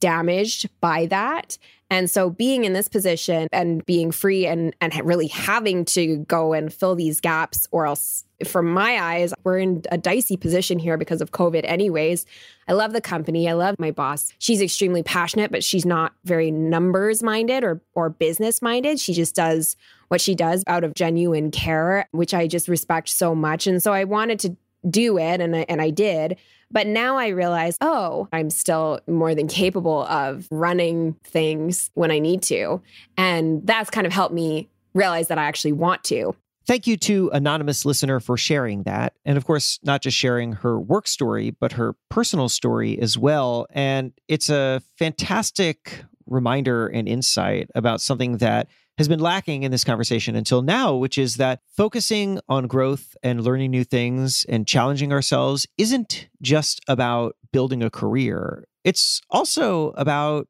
damaged 0.00 0.68
by 0.80 1.06
that. 1.06 1.58
And 1.88 2.10
so 2.10 2.30
being 2.30 2.64
in 2.64 2.72
this 2.72 2.88
position 2.88 3.46
and 3.52 3.84
being 3.86 4.10
free 4.10 4.46
and 4.46 4.74
and 4.80 4.92
really 5.04 5.28
having 5.28 5.84
to 5.86 6.18
go 6.28 6.52
and 6.52 6.72
fill 6.72 6.96
these 6.96 7.20
gaps 7.20 7.68
or 7.70 7.86
else 7.86 8.24
from 8.44 8.66
my 8.66 9.00
eyes 9.00 9.32
we're 9.44 9.58
in 9.58 9.82
a 9.90 9.96
dicey 9.96 10.36
position 10.36 10.78
here 10.78 10.98
because 10.98 11.20
of 11.20 11.30
COVID 11.30 11.62
anyways. 11.64 12.26
I 12.68 12.72
love 12.72 12.92
the 12.92 13.00
company. 13.00 13.48
I 13.48 13.52
love 13.52 13.76
my 13.78 13.92
boss. 13.92 14.32
She's 14.38 14.60
extremely 14.60 15.04
passionate 15.04 15.52
but 15.52 15.62
she's 15.62 15.86
not 15.86 16.12
very 16.24 16.50
numbers 16.50 17.22
minded 17.22 17.62
or 17.62 17.80
or 17.94 18.10
business 18.10 18.60
minded. 18.60 18.98
She 18.98 19.14
just 19.14 19.36
does 19.36 19.76
what 20.08 20.20
she 20.20 20.34
does 20.34 20.64
out 20.66 20.82
of 20.82 20.94
genuine 20.94 21.50
care, 21.52 22.08
which 22.10 22.34
I 22.34 22.48
just 22.48 22.68
respect 22.68 23.08
so 23.08 23.34
much. 23.34 23.66
And 23.68 23.82
so 23.82 23.92
I 23.92 24.04
wanted 24.04 24.40
to 24.40 24.56
do 24.88 25.18
it 25.18 25.40
and 25.40 25.54
I, 25.56 25.66
and 25.68 25.80
I 25.80 25.90
did. 25.90 26.36
But 26.70 26.86
now 26.86 27.16
I 27.16 27.28
realize, 27.28 27.76
oh, 27.80 28.28
I'm 28.32 28.50
still 28.50 29.00
more 29.06 29.34
than 29.34 29.48
capable 29.48 30.02
of 30.06 30.48
running 30.50 31.14
things 31.24 31.90
when 31.94 32.10
I 32.10 32.18
need 32.18 32.42
to. 32.44 32.82
And 33.16 33.66
that's 33.66 33.90
kind 33.90 34.06
of 34.06 34.12
helped 34.12 34.34
me 34.34 34.68
realize 34.94 35.28
that 35.28 35.38
I 35.38 35.44
actually 35.44 35.72
want 35.72 36.02
to. 36.04 36.34
Thank 36.66 36.88
you 36.88 36.96
to 36.96 37.30
anonymous 37.32 37.84
listener 37.84 38.18
for 38.18 38.36
sharing 38.36 38.82
that. 38.82 39.14
And 39.24 39.36
of 39.36 39.46
course, 39.46 39.78
not 39.84 40.02
just 40.02 40.16
sharing 40.16 40.52
her 40.52 40.80
work 40.80 41.06
story, 41.06 41.50
but 41.50 41.72
her 41.72 41.94
personal 42.08 42.48
story 42.48 42.98
as 42.98 43.16
well. 43.16 43.66
And 43.70 44.12
it's 44.26 44.50
a 44.50 44.82
fantastic 44.98 46.02
reminder 46.26 46.88
and 46.88 47.06
insight 47.06 47.70
about 47.76 48.00
something 48.00 48.38
that 48.38 48.66
has 48.98 49.08
been 49.08 49.20
lacking 49.20 49.62
in 49.62 49.70
this 49.70 49.84
conversation 49.84 50.34
until 50.36 50.62
now, 50.62 50.94
which 50.94 51.18
is 51.18 51.36
that 51.36 51.60
focusing 51.76 52.40
on 52.48 52.66
growth 52.66 53.16
and 53.22 53.44
learning 53.44 53.70
new 53.70 53.84
things 53.84 54.46
and 54.48 54.66
challenging 54.66 55.12
ourselves 55.12 55.66
isn't 55.76 56.28
just 56.40 56.80
about 56.88 57.36
building 57.52 57.82
a 57.82 57.90
career. 57.90 58.66
It's 58.84 59.20
also 59.30 59.90
about 59.92 60.48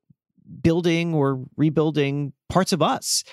building 0.62 1.12
or 1.12 1.44
rebuilding 1.56 2.32
parts 2.48 2.72
of 2.72 2.82
us 2.82 3.24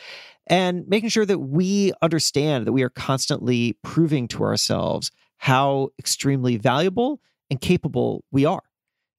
and 0.47 0.88
making 0.88 1.10
sure 1.10 1.26
that 1.26 1.39
we 1.39 1.93
understand 2.02 2.65
that 2.65 2.73
we 2.73 2.84
are 2.84 2.89
constantly 2.89 3.78
proving 3.84 4.28
to 4.30 4.43
ourselves 4.43 5.12
how 5.38 5.89
extremely 5.99 6.58
valuable 6.58 7.21
and 7.49 7.62
capable 7.62 8.23
we 8.32 8.45
are. 8.45 8.63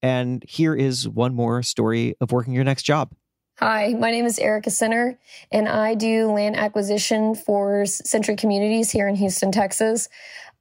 And 0.03 0.45
here 0.47 0.75
is 0.75 1.09
one 1.09 1.35
more 1.35 1.63
story 1.63 2.15
of 2.21 2.33
working 2.33 2.53
your 2.53 2.65
next 2.65 2.83
job. 2.83 3.15
Hi, 3.59 3.95
my 3.97 4.11
name 4.11 4.27
is 4.27 4.41
Erica 4.41 4.69
Center, 4.69 5.17
and 5.53 5.69
I 5.69 5.95
do 5.95 6.27
land 6.27 6.57
acquisition 6.57 7.37
for 7.37 7.87
Century 7.87 8.35
Communities 8.35 8.91
here 8.91 9.07
in 9.07 9.15
Houston, 9.15 9.53
Texas. 9.53 10.09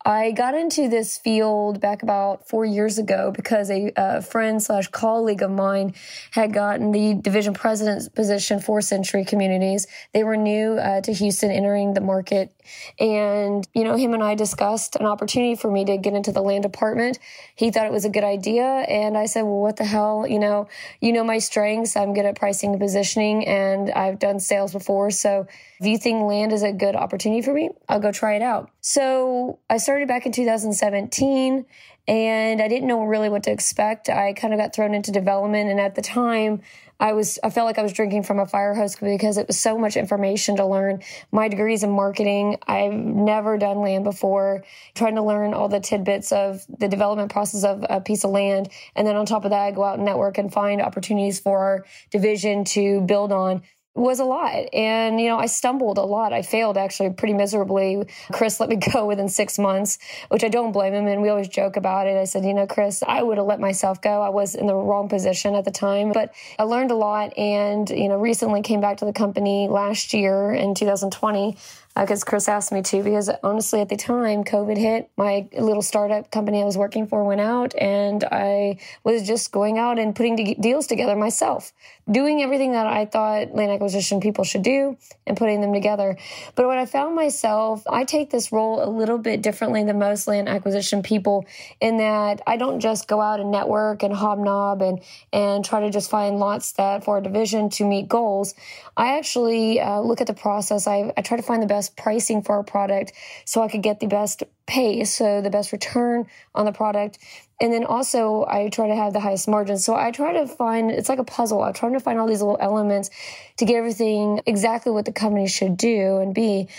I 0.06 0.32
got 0.32 0.54
into 0.54 0.88
this 0.88 1.18
field 1.18 1.80
back 1.80 2.04
about 2.04 2.48
four 2.48 2.66
years 2.66 3.00
ago 3.00 3.32
because 3.32 3.72
a, 3.72 3.92
a 3.96 4.22
friend 4.22 4.62
slash 4.62 4.90
colleague 4.90 5.42
of 5.42 5.50
mine 5.50 5.96
had 6.30 6.54
gotten 6.54 6.92
the 6.92 7.16
division 7.16 7.56
president's 7.56 8.10
position 8.10 8.60
for 8.60 8.80
Century 8.80 9.26
Communities. 9.26 9.88
They 10.14 10.24
were 10.24 10.38
new 10.38 10.74
uh, 10.74 11.02
to 11.02 11.14
Houston, 11.14 11.50
entering 11.50 11.96
the 11.96 12.02
market, 12.02 12.54
and 13.00 13.68
you 13.74 13.84
know, 13.84 13.96
him 13.96 14.14
and 14.14 14.24
I 14.24 14.36
discussed 14.36 14.96
an 14.96 15.06
opportunity 15.06 15.56
for 15.56 15.72
me 15.72 15.86
to 15.86 15.98
get 15.98 16.14
into 16.14 16.32
the 16.32 16.42
land 16.42 16.64
department. 16.64 17.20
He 17.56 17.72
thought 17.72 17.86
it 17.86 17.92
was 17.92 18.06
a 18.06 18.10
good 18.10 18.24
idea, 18.24 18.64
and 18.64 19.18
I 19.18 19.26
said, 19.26 19.44
"Well, 19.44 19.60
what 19.60 19.78
the 19.78 19.86
hell? 19.86 20.26
You 20.28 20.40
know, 20.40 20.68
you 21.02 21.14
know 21.14 21.24
my 21.24 21.40
strengths. 21.40 21.96
I'm 21.96 22.14
good 22.14 22.26
at 22.26 22.36
pricing 22.36 22.72
and 22.72 22.80
positioning, 22.80 23.48
and 23.48 23.92
I've 23.92 24.20
done 24.20 24.40
sales 24.40 24.74
before, 24.74 25.12
so." 25.12 25.48
If 25.80 25.88
you 25.88 25.98
think 25.98 26.24
land 26.24 26.54
is 26.54 26.64
a 26.64 26.72
good 26.72 26.96
opportunity 26.96 27.42
for 27.42 27.54
me, 27.54 27.70
I'll 27.90 28.00
go 28.00 28.14
try 28.14 28.36
it 28.36 28.42
out. 28.42 28.70
So 28.80 29.60
I 29.70 29.76
started 29.78 30.08
back 30.08 30.26
in 30.26 30.32
2017 30.32 31.66
and 32.08 32.62
I 32.62 32.68
didn't 32.68 32.88
know 32.88 33.04
really 33.06 33.30
what 33.30 33.44
to 33.44 33.52
expect. 33.52 34.10
I 34.10 34.34
kind 34.34 34.54
of 34.54 34.60
got 34.60 34.76
thrown 34.76 34.94
into 34.94 35.12
development. 35.12 35.70
And 35.70 35.80
at 35.80 35.96
the 35.96 36.02
time, 36.02 36.62
I 37.00 37.14
was, 37.14 37.40
I 37.44 37.50
felt 37.50 37.66
like 37.66 37.78
I 37.78 37.84
was 37.84 37.94
drinking 37.94 38.24
from 38.24 38.40
a 38.40 38.46
fire 38.46 38.74
hose 38.74 38.96
because 38.98 39.38
it 39.38 39.48
was 39.48 39.58
so 39.58 39.78
much 39.78 39.96
information 39.96 40.58
to 40.58 40.66
learn. 40.66 41.02
My 41.32 41.48
degrees 41.48 41.82
in 41.82 41.92
marketing, 41.92 42.58
I've 42.68 42.94
never 42.94 43.58
done 43.58 43.80
land 43.80 44.04
before, 44.04 44.64
trying 44.96 45.16
to 45.16 45.24
learn 45.24 45.54
all 45.54 45.70
the 45.70 45.80
tidbits 45.80 46.32
of 46.34 46.66
the 46.68 46.90
development 46.90 47.32
process 47.32 47.64
of 47.64 47.86
a 47.90 48.02
piece 48.02 48.26
of 48.26 48.32
land. 48.32 48.70
And 48.96 49.08
then 49.08 49.16
on 49.16 49.26
top 49.26 49.46
of 49.46 49.52
that, 49.52 49.62
I 49.62 49.72
go 49.72 49.84
out 49.84 49.96
and 49.96 50.06
network 50.06 50.38
and 50.38 50.52
find 50.52 50.82
opportunities 50.82 51.40
for 51.40 51.58
our 51.58 51.86
division 52.12 52.66
to 52.66 53.02
build 53.02 53.32
on 53.32 53.64
was 53.96 54.20
a 54.20 54.26
lot. 54.26 54.74
And, 54.74 55.22
you 55.22 55.28
know, 55.28 55.38
I 55.38 55.46
stumbled 55.46 56.00
a 56.00 56.04
lot. 56.04 56.34
I 56.34 56.42
failed 56.42 56.78
actually 56.78 57.12
pretty 57.12 57.34
miserably. 57.34 58.04
Chris 58.32 58.60
let 58.60 58.70
me 58.70 58.76
go 58.76 59.06
within 59.14 59.30
six 59.30 59.60
months, 59.60 60.00
which 60.30 60.44
I 60.44 60.50
don't 60.50 60.72
blame 60.72 60.94
him. 60.94 61.08
And 61.08 61.22
we 61.22 61.30
always 61.30 61.48
joke 61.48 61.78
about 61.78 62.08
it. 62.08 62.18
I 62.18 62.24
said, 62.24 62.44
you 62.44 62.54
know, 62.54 62.66
Chris, 62.66 63.04
I 63.06 63.22
would 63.22 63.38
have 63.38 63.46
let 63.46 63.60
myself 63.60 64.02
go. 64.02 64.22
I 64.22 64.30
was 64.30 64.56
in 64.56 64.66
the 64.66 64.76
wrong 64.76 65.10
position 65.10 65.54
at 65.54 65.66
the 65.66 65.72
time, 65.72 66.12
but 66.12 66.34
I 66.58 66.64
learned 66.64 66.92
a 66.92 66.96
lot. 66.96 67.38
And, 67.38 67.88
you 67.90 68.10
know, 68.10 68.18
recently 68.18 68.62
came 68.62 68.82
back 68.82 68.98
to 68.98 69.06
the 69.06 69.14
company 69.14 69.68
last 69.70 70.14
year 70.14 70.52
in 70.54 70.74
2020 70.74 71.58
because 71.96 72.24
uh, 72.24 72.26
Chris 72.26 72.48
asked 72.48 72.72
me 72.72 72.82
to. 72.82 73.04
Because 73.04 73.30
honestly, 73.44 73.82
at 73.82 73.90
the 73.90 73.98
time 73.98 74.44
COVID 74.44 74.78
hit, 74.78 75.10
my 75.18 75.48
little 75.58 75.82
startup 75.82 76.32
company 76.32 76.62
I 76.62 76.66
was 76.66 76.78
working 76.78 77.08
for 77.08 77.24
went 77.24 77.42
out, 77.42 77.76
and 77.76 78.24
I 78.24 78.78
was 79.04 79.26
just 79.28 79.52
going 79.52 79.78
out 79.78 80.00
and 80.00 80.16
putting 80.16 80.56
deals 80.60 80.88
together 80.88 81.16
myself, 81.16 81.72
doing 82.10 82.42
everything 82.42 82.72
that 82.72 82.88
I 82.88 83.06
thought 83.06 83.54
land 83.54 83.72
acquisition 83.72 84.20
people 84.20 84.44
should 84.44 84.64
do, 84.64 84.98
and 85.28 85.38
putting 85.38 85.62
them 85.62 85.74
together. 85.74 86.18
But 86.56 86.68
when 86.68 86.78
I 86.78 86.86
found 86.86 87.16
myself, 87.16 87.84
I 87.90 88.04
take 88.04 88.30
this 88.30 88.52
role 88.52 88.84
a 88.84 88.90
little 88.90 89.18
bit 89.18 89.42
differently 89.42 89.84
than 89.84 90.00
most 90.00 90.28
land 90.28 90.50
acquisition 90.50 91.04
people, 91.04 91.46
in 91.80 91.98
that 91.98 92.42
I 92.48 92.58
don't 92.58 92.80
just 92.80 93.08
go 93.08 93.22
out 93.22 93.40
and 93.40 93.52
network 93.52 94.04
and 94.04 94.14
hobnob 94.14 94.82
and 94.82 95.02
and 95.32 95.64
try 95.64 95.82
to 95.82 95.90
just 95.90 96.10
find 96.10 96.40
lots 96.40 96.74
that 96.74 97.04
for 97.04 97.18
a 97.18 97.22
division 97.22 97.70
to 97.70 97.86
meet 97.86 98.08
goals. 98.08 98.56
I 98.96 99.18
actually 99.18 99.80
uh, 99.80 100.00
look 100.00 100.22
at 100.22 100.28
the 100.28 100.34
process. 100.34 100.88
I, 100.88 101.12
I 101.18 101.22
try 101.22 101.38
to 101.38 101.44
find 101.44 101.62
the 101.62 101.68
best 101.68 101.83
best 101.84 101.98
pricing 101.98 102.42
for 102.42 102.56
our 102.56 102.64
product 102.64 103.14
so 103.46 103.62
I 103.62 103.68
could 103.68 103.84
get 103.84 104.00
the 104.00 104.08
best 104.08 104.44
pay, 104.66 105.04
so 105.04 105.42
the 105.42 105.50
best 105.50 105.72
return 105.72 106.28
on 106.56 106.66
the 106.66 106.72
product. 106.72 107.18
And 107.60 107.72
then 107.72 107.86
also, 107.86 108.46
I 108.48 108.70
try 108.70 108.88
to 108.88 108.96
have 108.96 109.14
the 109.14 109.20
highest 109.20 109.48
margins. 109.48 109.86
So 109.86 109.96
I 109.96 110.12
try 110.12 110.34
to 110.34 110.48
find 110.48 110.92
it's 110.92 111.10
like 111.10 111.20
a 111.20 111.24
puzzle. 111.24 111.62
I'm 111.62 111.74
trying 111.74 111.94
to 111.94 112.00
find 112.00 112.20
all 112.20 112.28
these 112.28 112.42
little 112.42 112.58
elements 112.60 113.10
to 113.58 113.66
get 113.66 113.76
everything 113.76 114.42
exactly 114.46 114.92
what 114.92 115.06
the 115.06 115.12
company 115.12 115.48
should 115.48 115.78
do 115.78 116.18
and 116.18 116.34
be 116.34 116.70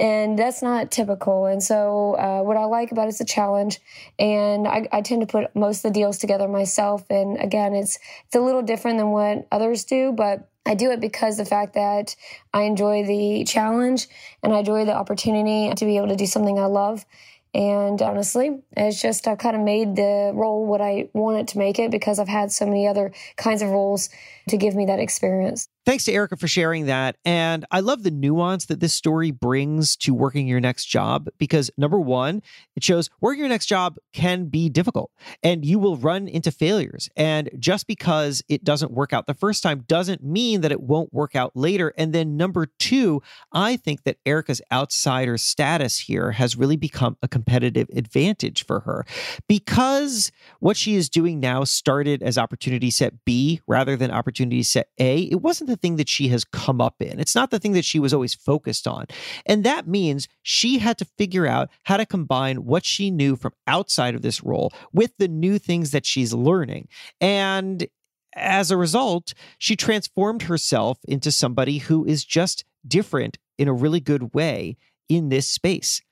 and 0.00 0.38
that's 0.38 0.62
not 0.62 0.90
typical. 0.92 1.46
And 1.46 1.60
so, 1.60 2.14
uh, 2.14 2.42
what 2.42 2.56
I 2.56 2.64
like 2.66 2.92
about 2.92 3.08
it's 3.08 3.20
a 3.20 3.24
challenge, 3.24 3.80
and 4.16 4.68
I, 4.68 4.86
I, 4.92 5.00
tend 5.00 5.22
to 5.22 5.26
put 5.26 5.54
most 5.56 5.78
of 5.78 5.92
the 5.92 5.98
deals 5.98 6.18
together 6.18 6.46
myself. 6.46 7.04
And 7.10 7.36
again, 7.36 7.74
it's 7.74 7.98
it's 8.26 8.36
a 8.36 8.40
little 8.40 8.62
different 8.62 8.98
than 8.98 9.10
what 9.10 9.48
others 9.50 9.84
do, 9.84 10.12
but 10.12 10.48
I 10.68 10.74
do 10.74 10.90
it 10.90 11.00
because 11.00 11.38
the 11.38 11.46
fact 11.46 11.72
that 11.74 12.14
I 12.52 12.64
enjoy 12.64 13.02
the 13.04 13.44
challenge 13.44 14.06
and 14.42 14.52
I 14.52 14.58
enjoy 14.58 14.84
the 14.84 14.94
opportunity 14.94 15.74
to 15.74 15.84
be 15.86 15.96
able 15.96 16.08
to 16.08 16.16
do 16.16 16.26
something 16.26 16.58
I 16.58 16.66
love. 16.66 17.06
And 17.54 18.00
honestly, 18.02 18.60
it's 18.76 19.00
just 19.00 19.26
I've 19.26 19.38
kind 19.38 19.56
of 19.56 19.62
made 19.62 19.96
the 19.96 20.30
role 20.34 20.66
what 20.66 20.82
I 20.82 21.08
wanted 21.14 21.48
to 21.48 21.58
make 21.58 21.78
it 21.78 21.90
because 21.90 22.18
I've 22.18 22.28
had 22.28 22.52
so 22.52 22.66
many 22.66 22.86
other 22.86 23.12
kinds 23.36 23.62
of 23.62 23.70
roles 23.70 24.10
to 24.50 24.58
give 24.58 24.76
me 24.76 24.84
that 24.84 25.00
experience. 25.00 25.68
Thanks 25.88 26.04
to 26.04 26.12
Erica 26.12 26.36
for 26.36 26.48
sharing 26.48 26.84
that. 26.84 27.16
And 27.24 27.64
I 27.70 27.80
love 27.80 28.02
the 28.02 28.10
nuance 28.10 28.66
that 28.66 28.78
this 28.78 28.92
story 28.92 29.30
brings 29.30 29.96
to 29.96 30.12
working 30.12 30.46
your 30.46 30.60
next 30.60 30.84
job 30.84 31.30
because 31.38 31.70
number 31.78 31.98
one, 31.98 32.42
it 32.76 32.84
shows 32.84 33.08
working 33.22 33.40
your 33.40 33.48
next 33.48 33.64
job 33.64 33.96
can 34.12 34.50
be 34.50 34.68
difficult 34.68 35.10
and 35.42 35.64
you 35.64 35.78
will 35.78 35.96
run 35.96 36.28
into 36.28 36.50
failures. 36.50 37.08
And 37.16 37.48
just 37.58 37.86
because 37.86 38.42
it 38.50 38.64
doesn't 38.64 38.92
work 38.92 39.14
out 39.14 39.26
the 39.26 39.32
first 39.32 39.62
time 39.62 39.86
doesn't 39.88 40.22
mean 40.22 40.60
that 40.60 40.72
it 40.72 40.82
won't 40.82 41.10
work 41.10 41.34
out 41.34 41.52
later. 41.56 41.94
And 41.96 42.12
then 42.12 42.36
number 42.36 42.66
two, 42.78 43.22
I 43.50 43.76
think 43.76 44.02
that 44.04 44.18
Erica's 44.26 44.60
outsider 44.70 45.38
status 45.38 46.00
here 46.00 46.32
has 46.32 46.54
really 46.54 46.76
become 46.76 47.16
a 47.22 47.28
competitive 47.28 47.88
advantage 47.96 48.66
for 48.66 48.80
her 48.80 49.06
because 49.48 50.32
what 50.60 50.76
she 50.76 50.96
is 50.96 51.08
doing 51.08 51.40
now 51.40 51.64
started 51.64 52.22
as 52.22 52.36
opportunity 52.36 52.90
set 52.90 53.24
B 53.24 53.62
rather 53.66 53.96
than 53.96 54.10
opportunity 54.10 54.62
set 54.62 54.88
A. 54.98 55.22
It 55.22 55.40
wasn't 55.40 55.70
the 55.70 55.77
thing 55.78 55.96
that 55.96 56.08
she 56.08 56.28
has 56.28 56.44
come 56.44 56.80
up 56.80 56.96
in. 57.00 57.18
It's 57.18 57.34
not 57.34 57.50
the 57.50 57.58
thing 57.58 57.72
that 57.72 57.84
she 57.84 57.98
was 57.98 58.12
always 58.12 58.34
focused 58.34 58.86
on. 58.86 59.06
And 59.46 59.64
that 59.64 59.86
means 59.86 60.28
she 60.42 60.78
had 60.78 60.98
to 60.98 61.04
figure 61.04 61.46
out 61.46 61.70
how 61.84 61.96
to 61.96 62.06
combine 62.06 62.64
what 62.64 62.84
she 62.84 63.10
knew 63.10 63.36
from 63.36 63.52
outside 63.66 64.14
of 64.14 64.22
this 64.22 64.42
role 64.42 64.72
with 64.92 65.16
the 65.18 65.28
new 65.28 65.58
things 65.58 65.90
that 65.92 66.06
she's 66.06 66.32
learning. 66.32 66.88
And 67.20 67.86
as 68.34 68.70
a 68.70 68.76
result, 68.76 69.34
she 69.58 69.76
transformed 69.76 70.42
herself 70.42 70.98
into 71.06 71.32
somebody 71.32 71.78
who 71.78 72.04
is 72.04 72.24
just 72.24 72.64
different 72.86 73.38
in 73.56 73.68
a 73.68 73.72
really 73.72 74.00
good 74.00 74.34
way 74.34 74.76
in 75.08 75.28
this 75.28 75.48
space. 75.48 76.02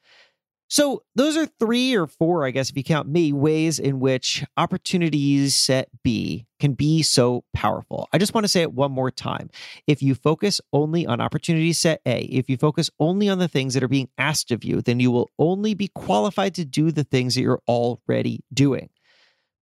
So, 0.69 1.05
those 1.15 1.37
are 1.37 1.47
three 1.47 1.95
or 1.95 2.09
four, 2.09 2.45
I 2.45 2.51
guess, 2.51 2.71
if 2.71 2.77
you 2.77 2.83
count 2.83 3.09
me, 3.09 3.33
ways 3.33 3.79
in 3.79 4.01
which 4.01 4.45
opportunities 4.57 5.57
set 5.57 5.89
B 6.03 6.47
can 6.59 6.73
be 6.73 7.03
so 7.03 7.45
powerful. 7.55 8.09
I 8.13 8.19
just 8.19 8.35
want 8.35 8.45
to 8.45 8.49
say 8.49 8.63
it 8.63 8.73
one 8.73 8.91
more 8.91 9.13
time. 9.13 9.49
If 9.87 10.03
you 10.03 10.17
focus 10.17 10.61
only 10.73 11.07
on 11.07 11.21
opportunity 11.21 11.73
set 11.73 12.01
A, 12.05 12.23
if 12.23 12.51
you 12.51 12.57
focus 12.57 12.91
only 12.99 13.29
on 13.29 13.39
the 13.39 13.47
things 13.47 13.75
that 13.75 13.85
are 13.85 13.89
being 13.89 14.09
asked 14.19 14.51
of 14.51 14.65
you, 14.65 14.83
then 14.83 14.99
you 14.99 15.13
will 15.13 15.31
only 15.39 15.75
be 15.75 15.89
qualified 15.95 16.55
to 16.57 16.65
do 16.65 16.91
the 16.91 17.05
things 17.05 17.37
that 17.37 17.43
you're 17.43 17.63
already 17.69 18.43
doing. 18.53 18.91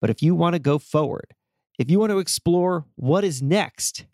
But 0.00 0.08
if 0.08 0.22
you 0.22 0.34
want 0.34 0.54
to 0.54 0.58
go 0.58 0.78
forward, 0.78 1.34
if 1.78 1.90
you 1.90 1.98
want 1.98 2.12
to 2.12 2.18
explore 2.18 2.86
what 2.94 3.24
is 3.24 3.42
next, 3.42 4.06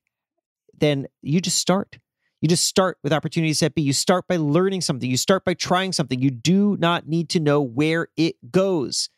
then 0.77 1.07
you 1.23 1.41
just 1.41 1.59
start. 1.59 1.99
You 2.41 2.49
just 2.49 2.65
start 2.65 2.97
with 3.03 3.13
Opportunity 3.13 3.53
Set 3.53 3.75
B. 3.75 3.83
You 3.83 3.93
start 3.93 4.27
by 4.27 4.37
learning 4.37 4.81
something. 4.81 5.11
You 5.11 5.19
start 5.19 5.45
by 5.45 5.55
trying 5.55 5.93
something. 5.93 6.21
You 6.21 6.31
do 6.31 6.77
not 6.79 7.07
need 7.07 7.29
to 7.31 7.41
know 7.41 7.61
where 7.61 8.09
it 8.17 8.51
goes. 8.51 9.11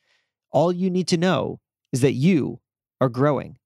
All 0.51 0.73
you 0.73 0.91
need 0.91 1.07
to 1.09 1.17
know 1.17 1.61
is 1.93 2.01
that 2.01 2.13
you 2.13 2.61
are 3.01 3.09
growing. 3.09 3.59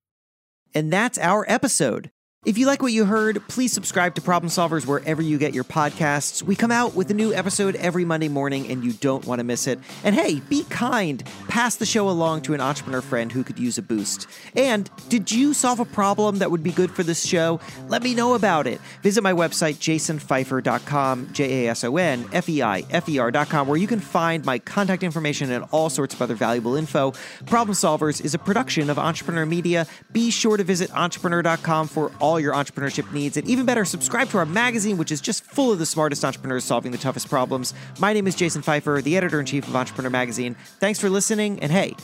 And 0.75 0.93
that's 0.93 1.17
our 1.19 1.47
episode. 1.49 2.11
If 2.45 2.59
you 2.59 2.67
like 2.67 2.81
what 2.81 2.93
you 2.93 3.07
heard, 3.07 3.43
please 3.49 3.73
subscribe 3.73 4.15
to 4.15 4.21
Problem 4.21 4.49
Solvers 4.51 4.87
wherever 4.87 5.21
you 5.21 5.37
get 5.37 5.53
your 5.53 5.65
podcasts. 5.65 6.45
We 6.45 6.55
come 6.55 6.71
out 6.71 6.95
with 6.95 7.11
a 7.11 7.15
new 7.15 7.35
episode 7.35 7.75
every 7.75 8.05
Monday 8.05 8.29
morning, 8.29 8.71
and 8.71 8.85
you 8.85 8.93
don't 8.93 9.27
want 9.27 9.41
to 9.41 9.45
miss 9.45 9.67
it. 9.67 9.81
And 10.05 10.15
hey, 10.15 10.39
be 10.49 10.63
kind. 10.65 11.25
Pass 11.49 11.75
the 11.75 11.87
show 11.87 12.09
along 12.09 12.43
to 12.43 12.55
an 12.55 12.61
entrepreneur 12.61 13.01
friend 13.01 13.33
who 13.33 13.43
could 13.43 13.59
use 13.59 13.79
a 13.79 13.83
boost. 13.83 14.29
And 14.55 14.89
did 15.09 15.33
you 15.33 15.55
solve 15.55 15.81
a 15.81 15.85
problem 15.85 16.39
that 16.39 16.53
would 16.53 16.63
be 16.63 16.71
good 16.71 16.93
for 16.93 17.03
this 17.03 17.27
show? 17.27 17.59
Let 17.89 18.05
me 18.05 18.15
know 18.15 18.35
about 18.35 18.69
it. 18.69 18.81
Visit 19.03 19.23
my 19.23 19.33
website, 19.33 19.75
jasonfeifer.com, 19.77 21.33
J 21.33 21.67
A 21.67 21.71
S 21.73 21.83
O 21.83 21.97
N 21.97 22.27
F 22.33 22.49
E 22.49 22.63
I 22.63 22.85
F 22.91 23.09
E 23.09 23.19
R.com, 23.19 23.67
where 23.67 23.77
you 23.77 23.89
can 23.89 23.99
find 23.99 24.45
my 24.45 24.61
contact 24.61 25.03
information 25.03 25.51
and 25.51 25.65
all 25.73 25.91
sorts 25.91 26.15
of 26.15 26.23
other 26.23 26.37
valuable 26.37 26.77
info. 26.77 27.13
Problem 27.47 27.75
Solvers 27.75 28.25
is 28.25 28.35
a 28.35 28.39
production 28.39 28.89
of 28.89 29.01
Entrepreneur 29.01 29.47
Media. 29.47 29.85
Be 30.13 30.31
sure 30.31 30.57
to 30.57 30.63
visit 30.63 30.93
entrepreneur.com 30.95 31.89
for 31.89 32.13
all 32.21 32.36
your 32.41 32.55
entrepreneurship 32.55 33.13
needs. 33.13 33.37
And 33.37 33.49
even 33.49 33.67
better, 33.67 33.85
subscribe 33.85 34.29
to 34.31 34.39
our 34.39 34.47
magazine, 34.47 34.99
which 34.99 35.13
is 35.13 35.21
just 35.21 35.45
full 35.45 35.73
of 35.73 35.79
the 35.79 35.87
smartest 35.87 36.25
entrepreneurs 36.25 36.65
solving 36.65 36.93
the 36.93 36.99
toughest 36.99 37.29
problems. 37.29 37.75
My 37.99 38.13
name 38.13 38.27
is 38.27 38.35
Jason 38.35 38.63
Feifer, 38.63 39.03
the 39.03 39.17
editor 39.17 39.41
in 39.41 39.47
chief 39.47 39.67
of 39.67 39.77
Entrepreneur 39.77 40.11
Magazine. 40.11 40.57
Thanks 40.81 41.01
for 41.01 41.09
listening, 41.11 41.61
and 41.61 41.71
hey, 41.73 41.95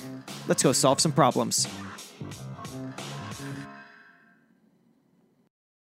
let's 0.49 0.62
go 0.62 0.73
solve 0.73 1.01
some 1.01 1.12
problems. 1.12 1.66